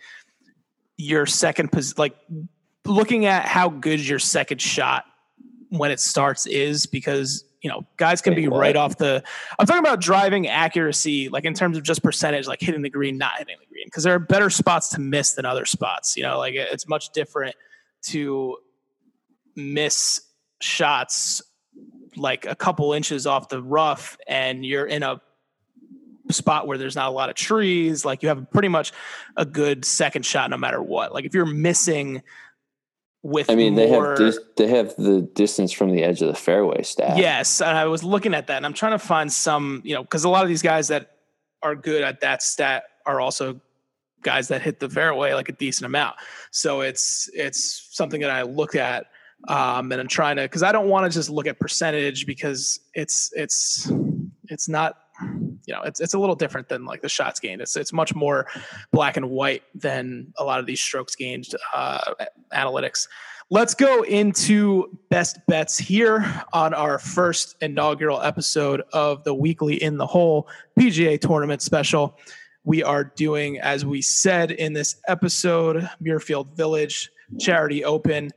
your 0.97 1.25
second 1.25 1.71
pos, 1.71 1.97
like 1.97 2.15
looking 2.85 3.25
at 3.25 3.45
how 3.45 3.69
good 3.69 3.99
your 4.05 4.19
second 4.19 4.61
shot 4.61 5.05
when 5.69 5.91
it 5.91 5.99
starts 5.99 6.45
is 6.45 6.85
because 6.85 7.43
you 7.61 7.69
know 7.69 7.85
guys 7.97 8.21
can 8.21 8.31
Wait, 8.31 8.41
be 8.41 8.47
what? 8.47 8.59
right 8.59 8.75
off 8.75 8.97
the. 8.97 9.23
I'm 9.57 9.65
talking 9.65 9.83
about 9.83 10.01
driving 10.01 10.47
accuracy, 10.47 11.29
like 11.29 11.45
in 11.45 11.53
terms 11.53 11.77
of 11.77 11.83
just 11.83 12.03
percentage, 12.03 12.47
like 12.47 12.61
hitting 12.61 12.81
the 12.81 12.89
green, 12.89 13.17
not 13.17 13.37
hitting 13.37 13.57
the 13.59 13.65
green, 13.65 13.85
because 13.87 14.03
there 14.03 14.13
are 14.13 14.19
better 14.19 14.49
spots 14.49 14.89
to 14.89 15.01
miss 15.01 15.33
than 15.33 15.45
other 15.45 15.65
spots. 15.65 16.15
You 16.15 16.23
know, 16.23 16.37
like 16.37 16.53
it's 16.55 16.87
much 16.87 17.09
different 17.11 17.55
to 18.03 18.57
miss 19.55 20.21
shots 20.61 21.41
like 22.15 22.45
a 22.45 22.55
couple 22.55 22.93
inches 22.93 23.27
off 23.27 23.49
the 23.49 23.61
rough 23.61 24.17
and 24.27 24.65
you're 24.65 24.85
in 24.85 25.03
a 25.03 25.21
spot 26.29 26.67
where 26.67 26.77
there's 26.77 26.95
not 26.95 27.07
a 27.07 27.11
lot 27.11 27.29
of 27.29 27.35
trees 27.35 28.03
like 28.03 28.21
you 28.21 28.29
have 28.29 28.49
pretty 28.51 28.67
much 28.67 28.91
a 29.37 29.45
good 29.45 29.85
second 29.85 30.25
shot 30.25 30.49
no 30.49 30.57
matter 30.57 30.81
what 30.81 31.13
like 31.13 31.25
if 31.25 31.33
you're 31.33 31.45
missing 31.45 32.21
with 33.23 33.49
I 33.49 33.55
mean, 33.55 33.75
they 33.75 33.87
have 33.89 34.17
dis- 34.17 34.39
they 34.55 34.67
have 34.67 34.95
the 34.95 35.21
distance 35.21 35.71
from 35.71 35.91
the 35.91 36.03
edge 36.03 36.21
of 36.21 36.27
the 36.27 36.35
fairway 36.35 36.83
stat. 36.83 37.17
yes 37.17 37.61
and 37.61 37.77
i 37.77 37.85
was 37.85 38.03
looking 38.03 38.33
at 38.33 38.47
that 38.47 38.57
and 38.57 38.65
i'm 38.65 38.73
trying 38.73 38.93
to 38.93 38.99
find 38.99 39.31
some 39.31 39.81
you 39.83 39.95
know 39.95 40.01
because 40.01 40.23
a 40.23 40.29
lot 40.29 40.43
of 40.43 40.49
these 40.49 40.61
guys 40.61 40.87
that 40.87 41.17
are 41.63 41.75
good 41.75 42.03
at 42.03 42.21
that 42.21 42.41
stat 42.41 42.83
are 43.05 43.19
also 43.19 43.59
guys 44.21 44.47
that 44.47 44.61
hit 44.61 44.79
the 44.79 44.89
fairway 44.89 45.33
like 45.33 45.49
a 45.49 45.53
decent 45.53 45.85
amount 45.85 46.15
so 46.51 46.81
it's 46.81 47.29
it's 47.33 47.89
something 47.91 48.21
that 48.21 48.29
i 48.29 48.43
look 48.43 48.75
at 48.75 49.07
um, 49.47 49.91
and 49.91 50.01
I'm 50.01 50.07
trying 50.07 50.37
to 50.37 50.43
because 50.43 50.63
I 50.63 50.71
don't 50.71 50.89
want 50.89 51.09
to 51.11 51.15
just 51.15 51.29
look 51.29 51.47
at 51.47 51.59
percentage 51.59 52.25
because 52.25 52.79
it's 52.93 53.31
it's 53.35 53.91
it's 54.45 54.67
not 54.67 55.06
you 55.21 55.73
know 55.73 55.81
it's 55.83 55.99
it's 55.99 56.13
a 56.13 56.19
little 56.19 56.35
different 56.35 56.69
than 56.69 56.85
like 56.85 57.01
the 57.01 57.09
shots 57.09 57.39
gained. 57.39 57.61
It's 57.61 57.75
it's 57.75 57.93
much 57.93 58.15
more 58.15 58.47
black 58.91 59.17
and 59.17 59.29
white 59.29 59.63
than 59.75 60.33
a 60.37 60.43
lot 60.43 60.59
of 60.59 60.65
these 60.65 60.79
strokes 60.79 61.15
gained 61.15 61.47
uh, 61.73 62.13
analytics. 62.53 63.07
Let's 63.49 63.73
go 63.73 64.01
into 64.03 64.97
best 65.09 65.39
bets 65.47 65.77
here 65.77 66.43
on 66.51 66.73
our 66.73 66.99
first 66.99 67.55
inaugural 67.61 68.21
episode 68.21 68.83
of 68.91 69.23
the 69.23 69.33
weekly 69.33 69.81
in 69.81 69.97
the 69.97 70.05
hole 70.05 70.49
PGA 70.77 71.19
tournament 71.19 71.61
special. 71.61 72.17
We 72.65 72.83
are 72.83 73.05
doing, 73.05 73.59
as 73.59 73.85
we 73.85 74.01
said 74.01 74.51
in 74.51 74.73
this 74.73 74.97
episode, 75.07 75.89
Muirfield 76.03 76.57
Village 76.57 77.09
Charity 77.39 77.85
Open. 77.85 78.31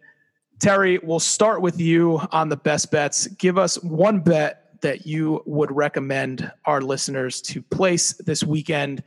Terry, 0.61 0.99
we'll 1.03 1.19
start 1.19 1.61
with 1.61 1.81
you 1.81 2.21
on 2.31 2.49
the 2.49 2.57
best 2.57 2.93
bets. 2.93 3.27
Give 3.27 3.59
us 3.59 3.83
one 3.83 4.21
bet 4.21 4.70
that 4.83 5.07
you 5.07 5.43
would 5.47 5.71
recommend 5.75 6.51
our 6.65 6.81
listeners 6.81 7.41
to 7.43 7.63
place 7.63 8.13
this 8.15 8.45
weekend 8.45 9.03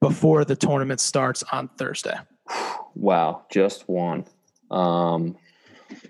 before 0.00 0.44
the 0.44 0.56
tournament 0.56 1.00
starts 1.00 1.42
on 1.52 1.68
Thursday. 1.78 2.16
Wow, 2.94 3.46
just 3.50 3.88
one. 3.88 4.24
Um, 4.70 5.36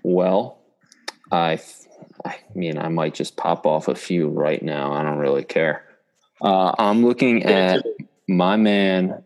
well, 0.03 0.59
I, 1.31 1.61
I 2.25 2.37
mean, 2.55 2.79
I 2.79 2.89
might 2.89 3.15
just 3.15 3.37
pop 3.37 3.67
off 3.67 3.89
a 3.89 3.95
few 3.95 4.29
right 4.29 4.63
now. 4.63 4.93
I 4.93 5.03
don't 5.03 5.19
really 5.19 5.45
care. 5.45 5.85
Uh, 6.41 6.75
I'm 6.79 7.05
looking 7.05 7.45
at 7.45 7.85
my 8.29 8.57
man, 8.57 9.23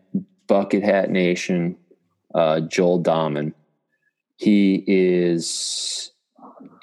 Bucket 0.47 0.83
Hat 0.83 1.09
Nation, 1.09 1.75
uh, 2.33 2.61
Joel 2.61 3.01
Dahmen. 3.01 3.53
He 4.37 4.83
is. 4.87 6.11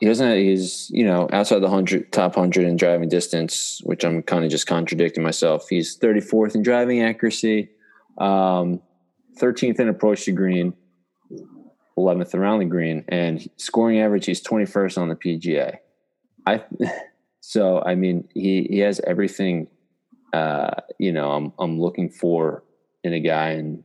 He 0.00 0.06
doesn't. 0.06 0.38
He's 0.38 0.90
you 0.90 1.04
know 1.04 1.28
outside 1.32 1.60
the 1.60 1.70
hundred 1.70 2.12
top 2.12 2.34
hundred 2.34 2.66
in 2.66 2.76
driving 2.76 3.08
distance, 3.08 3.80
which 3.84 4.04
I'm 4.04 4.22
kind 4.22 4.44
of 4.44 4.50
just 4.50 4.66
contradicting 4.66 5.22
myself. 5.22 5.68
He's 5.68 5.98
34th 5.98 6.54
in 6.54 6.62
driving 6.62 7.02
accuracy, 7.02 7.70
um, 8.18 8.80
13th 9.40 9.80
in 9.80 9.88
approach 9.88 10.24
to 10.24 10.32
green, 10.32 10.74
11th 11.98 12.34
around 12.34 12.60
the 12.60 12.64
green, 12.66 13.04
and 13.08 13.48
scoring 13.56 14.00
average. 14.00 14.26
He's 14.26 14.42
21st 14.42 14.98
on 14.98 15.08
the 15.08 15.16
PGA. 15.16 15.76
I 16.46 16.64
so 17.40 17.82
I 17.84 17.94
mean 17.94 18.28
he 18.34 18.66
he 18.70 18.78
has 18.80 19.00
everything. 19.06 19.68
Uh, 20.32 20.70
you 20.98 21.12
know, 21.12 21.32
I'm 21.32 21.52
I'm 21.58 21.80
looking 21.80 22.10
for 22.10 22.62
in 23.02 23.12
a 23.12 23.20
guy, 23.20 23.50
and 23.50 23.84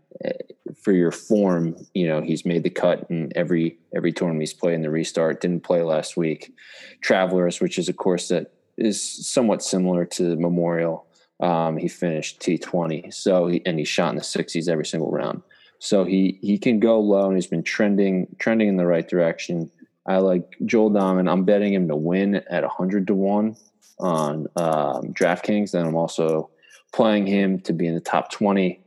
for 0.82 0.92
your 0.92 1.12
form, 1.12 1.76
you 1.94 2.08
know 2.08 2.22
he's 2.22 2.46
made 2.46 2.64
the 2.64 2.70
cut 2.70 3.06
in 3.10 3.32
every 3.36 3.78
every 3.96 4.12
tournament 4.12 4.42
he's 4.42 4.54
played 4.54 4.76
in 4.76 4.82
the 4.82 4.90
restart. 4.90 5.42
Didn't 5.42 5.64
play 5.64 5.84
last 5.84 6.18
week. 6.18 6.54
Travelers, 7.02 7.62
which 7.62 7.78
is 7.78 7.88
a 7.88 7.94
course 7.94 8.28
that 8.30 8.54
is 8.78 9.02
somewhat 9.28 9.64
similar 9.64 10.06
to 10.06 10.36
Memorial. 10.36 11.06
Um, 11.40 11.78
he 11.78 11.88
finished 11.88 12.40
T20, 12.40 13.14
so 13.14 13.48
he, 13.48 13.62
and 13.66 13.80
he 13.80 13.86
shot 13.86 14.10
in 14.10 14.16
the 14.16 14.22
60s 14.22 14.68
every 14.68 14.86
single 14.86 15.12
round. 15.12 15.42
So 15.80 16.04
he 16.04 16.38
he 16.42 16.58
can 16.58 16.80
go 16.80 17.00
low, 17.00 17.28
and 17.28 17.36
he's 17.36 17.48
been 17.48 17.64
trending 17.64 18.36
trending 18.40 18.68
in 18.68 18.78
the 18.78 18.86
right 18.86 19.08
direction. 19.08 19.72
I 20.06 20.18
like 20.18 20.56
Joel 20.66 20.92
Dahmen. 20.92 21.30
I'm 21.30 21.46
betting 21.46 21.74
him 21.74 21.88
to 21.88 21.96
win 21.96 22.36
at 22.50 22.64
100 22.64 23.08
to 23.08 23.16
one 23.16 23.56
on 24.00 24.48
um, 24.56 25.14
DraftKings. 25.14 25.72
Then 25.72 25.86
I'm 25.86 25.96
also 25.96 26.50
playing 26.94 27.28
him 27.28 27.60
to 27.62 27.74
be 27.74 27.88
in 27.88 27.94
the 27.94 28.02
top 28.02 28.32
20, 28.32 28.81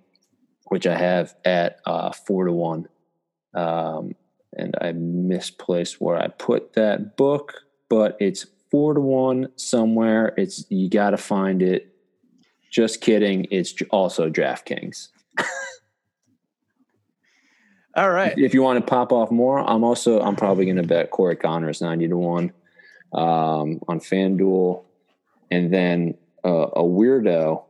which 0.74 0.88
I 0.88 0.98
have 0.98 1.36
at 1.44 1.78
uh, 1.86 2.10
four 2.10 2.46
to 2.46 2.52
one. 2.52 2.88
Um, 3.54 4.16
and 4.56 4.74
I 4.80 4.90
misplaced 4.90 6.00
where 6.00 6.16
I 6.16 6.26
put 6.26 6.72
that 6.72 7.16
book, 7.16 7.62
but 7.88 8.16
it's 8.18 8.46
four 8.72 8.92
to 8.94 9.00
one 9.00 9.50
somewhere. 9.54 10.34
It's 10.36 10.68
you 10.70 10.90
got 10.90 11.10
to 11.10 11.16
find 11.16 11.62
it. 11.62 11.94
Just 12.72 13.00
kidding. 13.00 13.46
It's 13.52 13.72
also 13.92 14.28
DraftKings. 14.28 15.10
All 17.94 18.10
right. 18.10 18.36
If 18.36 18.52
you 18.52 18.60
want 18.60 18.84
to 18.84 18.90
pop 18.90 19.12
off 19.12 19.30
more, 19.30 19.60
I'm 19.60 19.84
also 19.84 20.20
I'm 20.22 20.34
probably 20.34 20.64
going 20.64 20.78
to 20.78 20.82
bet 20.82 21.12
Corey 21.12 21.36
Conners 21.36 21.80
ninety 21.80 22.08
to 22.08 22.16
one 22.16 22.52
um, 23.12 23.78
on 23.86 24.00
FanDuel, 24.00 24.82
and 25.52 25.72
then 25.72 26.16
uh, 26.44 26.66
a 26.74 26.82
weirdo 26.82 27.62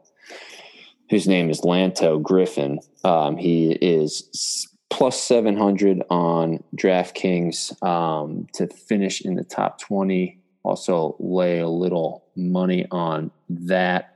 whose 1.11 1.29
name 1.29 1.51
is 1.51 1.61
Lanto 1.61 2.23
Griffin. 2.23 2.81
Um, 3.05 3.37
he 3.37 3.73
is 3.73 4.69
plus 4.91 5.21
seven 5.21 5.57
hundred 5.57 6.03
on 6.11 6.63
DraftKings 6.77 7.83
um, 7.83 8.47
to 8.55 8.67
finish 8.69 9.21
in 9.21 9.35
the 9.35 9.45
top 9.45 9.81
twenty. 9.81 10.41
Also, 10.63 11.17
lay 11.19 11.59
a 11.59 11.69
little 11.69 12.25
money 12.37 12.87
on 12.91 13.31
that. 13.49 14.15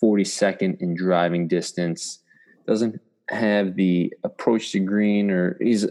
Forty 0.00 0.24
second 0.24 0.78
in 0.80 0.94
driving 0.96 1.48
distance. 1.48 2.20
Doesn't 2.66 3.00
have 3.30 3.76
the 3.76 4.12
approach 4.24 4.72
to 4.72 4.80
green, 4.80 5.30
or 5.30 5.56
he's 5.60 5.86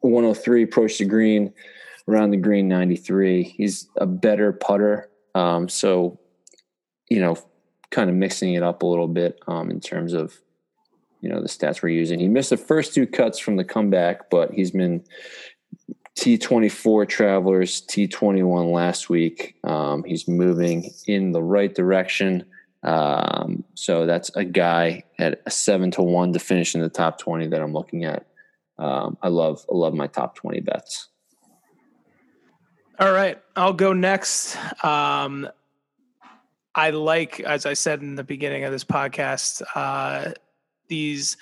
103 0.00 0.62
approach 0.62 0.98
to 0.98 1.04
green, 1.04 1.52
around 2.08 2.30
the 2.30 2.36
green 2.36 2.68
93. 2.68 3.42
He's 3.42 3.88
a 3.96 4.06
better 4.06 4.52
putter. 4.52 5.10
Um, 5.34 5.68
so, 5.68 6.18
you 7.08 7.20
know, 7.20 7.36
kind 7.90 8.10
of 8.10 8.16
mixing 8.16 8.54
it 8.54 8.62
up 8.62 8.82
a 8.82 8.86
little 8.86 9.08
bit 9.08 9.40
um, 9.46 9.70
in 9.70 9.80
terms 9.80 10.12
of, 10.12 10.38
you 11.20 11.28
know, 11.28 11.40
the 11.40 11.48
stats 11.48 11.82
we're 11.82 11.88
using. 11.88 12.18
He 12.18 12.28
missed 12.28 12.50
the 12.50 12.56
first 12.56 12.94
two 12.94 13.06
cuts 13.06 13.38
from 13.38 13.56
the 13.56 13.64
comeback, 13.64 14.30
but 14.30 14.52
he's 14.52 14.70
been 14.70 15.04
T24 16.18 17.08
Travelers, 17.08 17.80
T21 17.82 18.72
last 18.72 19.08
week. 19.08 19.56
Um, 19.64 20.04
he's 20.04 20.26
moving 20.26 20.90
in 21.06 21.32
the 21.32 21.42
right 21.42 21.74
direction. 21.74 22.44
Um, 22.82 23.64
so 23.74 24.06
that's 24.06 24.30
a 24.36 24.44
guy 24.44 25.04
at 25.18 25.40
a 25.46 25.50
seven 25.50 25.90
to 25.92 26.02
one 26.02 26.32
to 26.32 26.38
finish 26.38 26.74
in 26.74 26.80
the 26.80 26.88
top 26.88 27.18
20 27.18 27.48
that 27.48 27.60
I'm 27.60 27.72
looking 27.72 28.04
at. 28.04 28.26
Um, 28.78 29.16
I 29.22 29.28
love, 29.28 29.64
I 29.70 29.76
love 29.76 29.94
my 29.94 30.06
top 30.06 30.34
20 30.36 30.60
bets. 30.60 31.08
All 32.98 33.12
right. 33.12 33.40
I'll 33.54 33.72
go 33.72 33.92
next. 33.92 34.56
Um, 34.84 35.48
I 36.74 36.90
like, 36.90 37.40
as 37.40 37.66
I 37.66 37.74
said 37.74 38.00
in 38.00 38.14
the 38.14 38.24
beginning 38.24 38.64
of 38.64 38.72
this 38.72 38.84
podcast, 38.84 39.62
uh, 39.74 40.32
these 40.88 41.36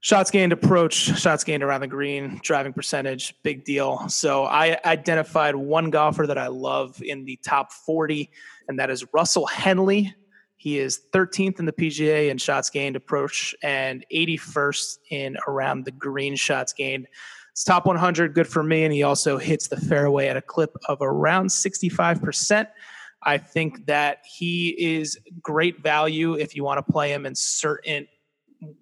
shots 0.00 0.30
gained 0.30 0.52
approach, 0.52 0.94
shots 0.94 1.44
gained 1.44 1.62
around 1.62 1.80
the 1.80 1.86
green, 1.86 2.40
driving 2.42 2.72
percentage, 2.72 3.34
big 3.42 3.64
deal. 3.64 4.08
So 4.08 4.44
I 4.44 4.78
identified 4.84 5.56
one 5.56 5.90
golfer 5.90 6.26
that 6.26 6.38
I 6.38 6.48
love 6.48 7.00
in 7.02 7.24
the 7.24 7.38
top 7.42 7.72
40, 7.72 8.30
and 8.68 8.78
that 8.78 8.90
is 8.90 9.04
Russell 9.12 9.46
Henley 9.46 10.14
he 10.58 10.78
is 10.78 11.00
13th 11.12 11.60
in 11.60 11.66
the 11.66 11.72
PGA 11.72 12.30
in 12.30 12.36
shots 12.36 12.68
gained 12.68 12.96
approach 12.96 13.54
and 13.62 14.04
81st 14.12 14.98
in 15.10 15.36
around 15.46 15.84
the 15.84 15.92
green 15.92 16.34
shots 16.34 16.72
gained. 16.72 17.06
It's 17.52 17.62
top 17.62 17.86
100, 17.86 18.34
good 18.34 18.48
for 18.48 18.64
me. 18.64 18.82
And 18.82 18.92
he 18.92 19.04
also 19.04 19.38
hits 19.38 19.68
the 19.68 19.76
fairway 19.76 20.26
at 20.26 20.36
a 20.36 20.42
clip 20.42 20.76
of 20.88 20.98
around 21.00 21.46
65%. 21.46 22.66
I 23.22 23.38
think 23.38 23.86
that 23.86 24.18
he 24.24 24.68
is 24.78 25.18
great 25.42 25.82
value 25.82 26.34
if 26.34 26.54
you 26.54 26.64
want 26.64 26.84
to 26.84 26.92
play 26.92 27.12
him 27.12 27.26
in 27.26 27.34
certain, 27.34 28.06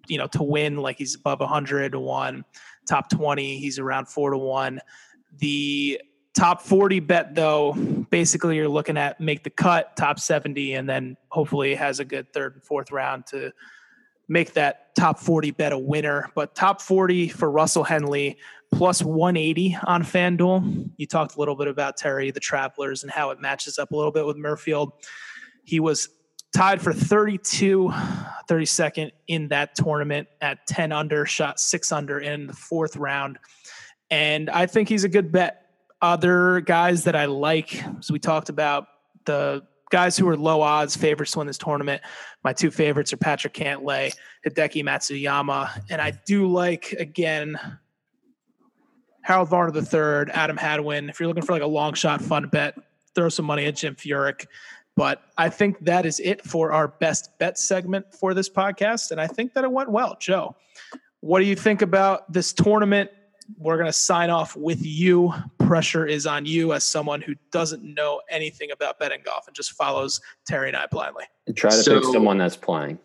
you 0.07 0.17
know, 0.17 0.27
to 0.27 0.43
win, 0.43 0.77
like 0.77 0.97
he's 0.97 1.15
above 1.15 1.39
100 1.39 1.93
to 1.93 1.99
1, 1.99 2.45
top 2.87 3.09
20, 3.09 3.57
he's 3.57 3.79
around 3.79 4.07
4 4.07 4.31
to 4.31 4.37
1. 4.37 4.79
The 5.37 6.01
top 6.35 6.61
40 6.61 6.99
bet 6.99 7.33
though 7.33 7.73
basically 8.11 8.55
you're 8.57 8.69
looking 8.69 8.95
at 8.95 9.19
make 9.19 9.43
the 9.43 9.49
cut 9.49 9.97
top 9.97 10.19
70 10.19 10.75
and 10.75 10.87
then 10.87 11.17
hopefully 11.29 11.73
has 11.73 11.99
a 11.99 12.05
good 12.05 12.31
third 12.31 12.53
and 12.53 12.63
fourth 12.63 12.91
round 12.91 13.25
to 13.25 13.51
make 14.27 14.53
that 14.53 14.95
top 14.95 15.19
40 15.19 15.51
bet 15.51 15.71
a 15.71 15.77
winner. 15.77 16.31
But 16.35 16.55
top 16.55 16.81
40 16.81 17.29
for 17.29 17.49
russell 17.49 17.83
henley 17.83 18.37
plus 18.73 19.01
180 19.01 19.77
on 19.85 20.03
fanduel. 20.03 20.89
You 20.97 21.07
talked 21.07 21.35
a 21.35 21.39
little 21.39 21.55
bit 21.55 21.67
about 21.67 21.95
terry 21.97 22.31
the 22.31 22.39
travelers 22.39 23.03
and 23.03 23.11
how 23.11 23.29
it 23.29 23.39
matches 23.39 23.79
up 23.79 23.91
a 23.91 23.95
little 23.95 24.11
bit 24.11 24.25
with 24.25 24.37
Muirfield 24.37 24.91
he 25.67 25.81
was 25.81 26.07
tied 26.55 26.81
for 26.81 26.93
32 26.93 27.91
32nd 28.49 29.11
in 29.27 29.49
that 29.49 29.75
tournament 29.75 30.29
at 30.39 30.65
10 30.65 30.93
under 30.93 31.25
shot 31.25 31.59
6 31.59 31.91
under 31.91 32.19
in 32.19 32.47
the 32.47 32.53
fourth 32.53 32.95
round. 32.95 33.37
And 34.09 34.49
i 34.49 34.65
think 34.65 34.87
he's 34.89 35.03
a 35.03 35.09
good 35.09 35.31
bet. 35.31 35.63
Other 36.01 36.61
guys 36.61 37.03
that 37.03 37.15
I 37.15 37.25
like, 37.25 37.83
so 37.99 38.13
we 38.13 38.19
talked 38.19 38.49
about 38.49 38.87
the 39.25 39.63
guys 39.89 40.17
who 40.17 40.27
are 40.27 40.37
low 40.37 40.61
odds 40.61 40.95
favorites 40.95 41.31
to 41.33 41.39
win 41.39 41.47
this 41.47 41.57
tournament. 41.57 42.01
My 42.43 42.53
two 42.53 42.71
favorites 42.71 43.13
are 43.13 43.17
Patrick 43.17 43.53
Cantlay, 43.53 44.13
Hideki 44.45 44.83
Matsuyama, 44.83 45.69
and 45.89 46.01
I 46.01 46.11
do 46.25 46.47
like 46.47 46.93
again 46.93 47.59
Harold 49.21 49.49
Varner 49.49 49.77
III, 49.77 50.31
Adam 50.33 50.57
Hadwin. 50.57 51.09
If 51.09 51.19
you're 51.19 51.27
looking 51.27 51.43
for 51.43 51.53
like 51.53 51.61
a 51.61 51.67
long 51.67 51.93
shot 51.93 52.21
fun 52.21 52.47
bet, 52.47 52.75
throw 53.15 53.29
some 53.29 53.45
money 53.45 53.65
at 53.65 53.75
Jim 53.75 53.95
Furyk. 53.95 54.45
But 54.95 55.21
I 55.37 55.49
think 55.49 55.79
that 55.85 56.05
is 56.05 56.19
it 56.19 56.43
for 56.43 56.71
our 56.71 56.87
best 56.87 57.37
bet 57.37 57.59
segment 57.59 58.13
for 58.13 58.33
this 58.33 58.49
podcast, 58.49 59.11
and 59.11 59.21
I 59.21 59.27
think 59.27 59.53
that 59.53 59.63
it 59.63 59.71
went 59.71 59.91
well. 59.91 60.17
Joe, 60.19 60.55
what 61.19 61.39
do 61.39 61.45
you 61.45 61.55
think 61.55 61.81
about 61.81 62.31
this 62.31 62.51
tournament? 62.51 63.11
we're 63.57 63.77
going 63.77 63.87
to 63.87 63.93
sign 63.93 64.29
off 64.29 64.55
with 64.55 64.85
you. 64.85 65.33
Pressure 65.67 66.05
is 66.05 66.25
on 66.25 66.45
you 66.45 66.73
as 66.73 66.83
someone 66.83 67.21
who 67.21 67.35
doesn't 67.51 67.83
know 67.83 68.21
anything 68.29 68.71
about 68.71 68.99
betting 68.99 69.19
golf 69.23 69.47
and 69.47 69.55
just 69.55 69.73
follows 69.73 70.21
Terry 70.47 70.69
and 70.69 70.77
I 70.77 70.85
blindly. 70.87 71.25
And 71.45 71.57
try 71.57 71.71
to 71.71 71.75
so, 71.75 71.99
pick 71.99 72.09
someone 72.13 72.37
that's 72.37 72.55
playing. 72.55 72.99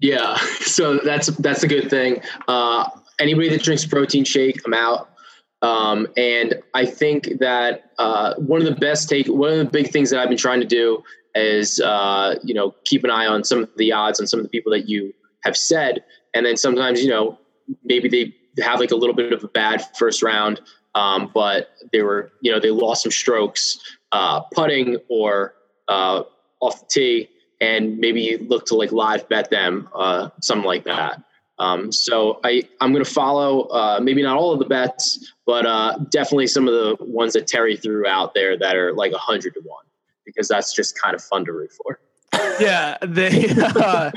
Yeah, 0.00 0.36
so 0.60 0.98
that's 0.98 1.28
that's 1.38 1.62
a 1.62 1.68
good 1.68 1.88
thing. 1.88 2.20
Uh, 2.46 2.88
anybody 3.18 3.48
that 3.50 3.62
drinks 3.62 3.86
protein 3.86 4.24
shake, 4.24 4.60
I'm 4.66 4.74
out. 4.74 5.10
Um, 5.62 6.08
and 6.16 6.56
I 6.74 6.84
think 6.84 7.38
that 7.40 7.92
uh, 7.98 8.34
one 8.34 8.60
of 8.60 8.66
the 8.66 8.78
best 8.78 9.08
take, 9.08 9.26
one 9.28 9.50
of 9.50 9.58
the 9.58 9.64
big 9.64 9.90
things 9.90 10.10
that 10.10 10.20
I've 10.20 10.28
been 10.28 10.36
trying 10.36 10.60
to 10.60 10.66
do 10.66 11.02
is, 11.34 11.80
uh, 11.80 12.34
you 12.44 12.52
know, 12.52 12.74
keep 12.84 13.02
an 13.02 13.10
eye 13.10 13.26
on 13.26 13.44
some 13.44 13.62
of 13.62 13.70
the 13.76 13.92
odds 13.92 14.20
on 14.20 14.26
some 14.26 14.38
of 14.38 14.44
the 14.44 14.50
people 14.50 14.70
that 14.72 14.88
you 14.90 15.14
have 15.42 15.56
said, 15.56 16.04
and 16.34 16.44
then 16.44 16.58
sometimes, 16.58 17.02
you 17.02 17.08
know, 17.08 17.38
maybe 17.82 18.08
they 18.08 18.62
have 18.62 18.78
like 18.78 18.90
a 18.90 18.96
little 18.96 19.14
bit 19.14 19.32
of 19.32 19.42
a 19.42 19.48
bad 19.48 19.82
first 19.96 20.22
round, 20.22 20.60
um, 20.94 21.30
but 21.34 21.70
they 21.92 22.02
were, 22.02 22.32
you 22.40 22.52
know, 22.52 22.60
they 22.60 22.70
lost 22.70 23.02
some 23.02 23.12
strokes 23.12 23.78
uh, 24.12 24.40
putting 24.52 24.98
or 25.08 25.54
uh, 25.88 26.22
off 26.60 26.80
the 26.80 26.86
tee, 26.90 27.30
and 27.60 27.98
maybe 27.98 28.38
look 28.38 28.66
to 28.66 28.76
like 28.76 28.92
live 28.92 29.28
bet 29.28 29.50
them, 29.50 29.88
uh, 29.94 30.30
something 30.40 30.66
like 30.66 30.84
that. 30.84 31.22
Um, 31.58 31.92
so 31.92 32.40
I, 32.42 32.68
I'm 32.80 32.92
going 32.92 33.04
to 33.04 33.10
follow, 33.10 33.62
uh, 33.68 34.00
maybe 34.02 34.22
not 34.22 34.36
all 34.36 34.52
of 34.52 34.58
the 34.58 34.64
bets, 34.64 35.32
but 35.46 35.66
uh, 35.66 35.98
definitely 36.10 36.48
some 36.48 36.66
of 36.66 36.74
the 36.74 36.96
ones 37.00 37.34
that 37.34 37.46
Terry 37.46 37.76
threw 37.76 38.06
out 38.06 38.34
there 38.34 38.58
that 38.58 38.74
are 38.74 38.92
like 38.92 39.12
a 39.12 39.18
hundred 39.18 39.54
to 39.54 39.60
one, 39.60 39.84
because 40.24 40.48
that's 40.48 40.74
just 40.74 41.00
kind 41.00 41.14
of 41.14 41.22
fun 41.22 41.44
to 41.44 41.52
root 41.52 41.70
for. 41.72 42.00
Yeah, 42.60 42.98
they 43.02 43.48
uh, 43.58 44.10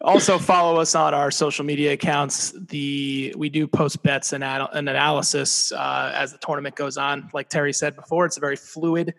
also 0.00 0.38
follow 0.38 0.80
us 0.80 0.94
on 0.94 1.12
our 1.14 1.30
social 1.30 1.64
media 1.64 1.92
accounts. 1.92 2.52
The 2.68 3.34
we 3.36 3.48
do 3.48 3.66
post 3.66 4.02
bets 4.02 4.32
and 4.32 4.44
an 4.44 4.88
analysis 4.88 5.72
uh, 5.72 6.12
as 6.14 6.32
the 6.32 6.38
tournament 6.38 6.76
goes 6.76 6.96
on. 6.96 7.28
Like 7.32 7.48
Terry 7.48 7.72
said 7.72 7.96
before, 7.96 8.26
it's 8.26 8.36
a 8.36 8.40
very 8.40 8.56
fluid 8.56 9.14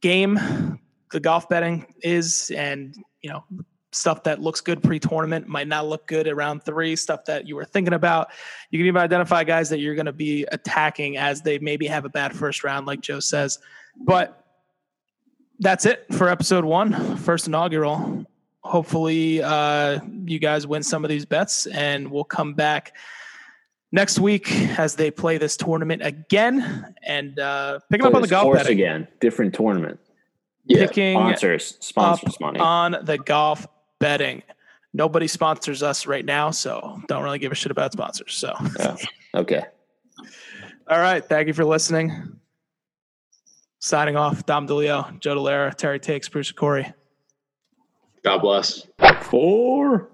game. 0.00 0.78
The 1.12 1.20
golf 1.20 1.48
betting 1.48 1.86
is, 2.02 2.50
and 2.54 2.94
you 3.22 3.30
know, 3.30 3.44
stuff 3.92 4.22
that 4.22 4.40
looks 4.40 4.60
good 4.60 4.82
pre-tournament 4.82 5.48
might 5.48 5.66
not 5.66 5.86
look 5.86 6.06
good 6.06 6.28
around 6.28 6.62
three. 6.64 6.96
Stuff 6.96 7.24
that 7.26 7.46
you 7.46 7.56
were 7.56 7.64
thinking 7.64 7.94
about, 7.94 8.28
you 8.70 8.78
can 8.78 8.86
even 8.86 9.00
identify 9.00 9.44
guys 9.44 9.68
that 9.70 9.78
you're 9.78 9.94
going 9.94 10.06
to 10.06 10.12
be 10.12 10.46
attacking 10.50 11.16
as 11.16 11.42
they 11.42 11.58
maybe 11.58 11.86
have 11.86 12.04
a 12.04 12.08
bad 12.08 12.34
first 12.34 12.64
round, 12.64 12.86
like 12.86 13.00
Joe 13.00 13.20
says. 13.20 13.58
But 13.96 14.44
that's 15.58 15.84
it 15.86 16.06
for 16.12 16.28
episode 16.28 16.64
one, 16.64 17.16
first 17.18 17.46
inaugural 17.46 18.26
hopefully 18.62 19.42
uh, 19.42 20.00
you 20.24 20.38
guys 20.38 20.66
win 20.66 20.82
some 20.82 21.04
of 21.04 21.08
these 21.08 21.24
bets, 21.24 21.66
and 21.66 22.10
we'll 22.10 22.24
come 22.24 22.54
back 22.54 22.96
next 23.92 24.18
week 24.18 24.50
as 24.78 24.94
they 24.94 25.10
play 25.10 25.38
this 25.38 25.56
tournament 25.56 26.02
again 26.04 26.94
and 27.02 27.38
uh, 27.38 27.78
picking 27.90 28.06
up 28.06 28.14
on 28.14 28.22
the 28.22 28.28
golf 28.28 28.44
course 28.44 28.58
betting. 28.58 28.72
again. 28.78 29.08
Different 29.20 29.54
tournament. 29.54 29.98
Yeah. 30.66 30.86
Picking 30.86 31.16
Sponsors. 31.16 31.76
Sponsors 31.80 32.38
money. 32.40 32.60
on 32.60 32.96
the 33.02 33.18
golf 33.18 33.66
betting. 33.98 34.42
Nobody 34.92 35.26
sponsors 35.26 35.82
us 35.82 36.06
right 36.06 36.24
now, 36.24 36.50
so 36.50 37.00
don't 37.08 37.22
really 37.22 37.38
give 37.38 37.52
a 37.52 37.54
shit 37.54 37.70
about 37.72 37.92
sponsors. 37.92 38.34
So, 38.34 38.54
Yeah. 38.78 38.96
Okay. 39.34 39.62
all 40.88 40.98
right. 40.98 41.24
Thank 41.24 41.46
you 41.48 41.54
for 41.54 41.64
listening. 41.64 42.38
Signing 43.78 44.16
off, 44.16 44.44
Dom 44.46 44.66
DeLeo, 44.68 45.18
Joe 45.20 45.36
Delera, 45.36 45.74
Terry 45.74 45.98
Takes, 46.00 46.28
Bruce 46.28 46.52
Corey. 46.52 46.92
God 48.24 48.38
bless. 48.38 48.86
Four. 49.22 50.10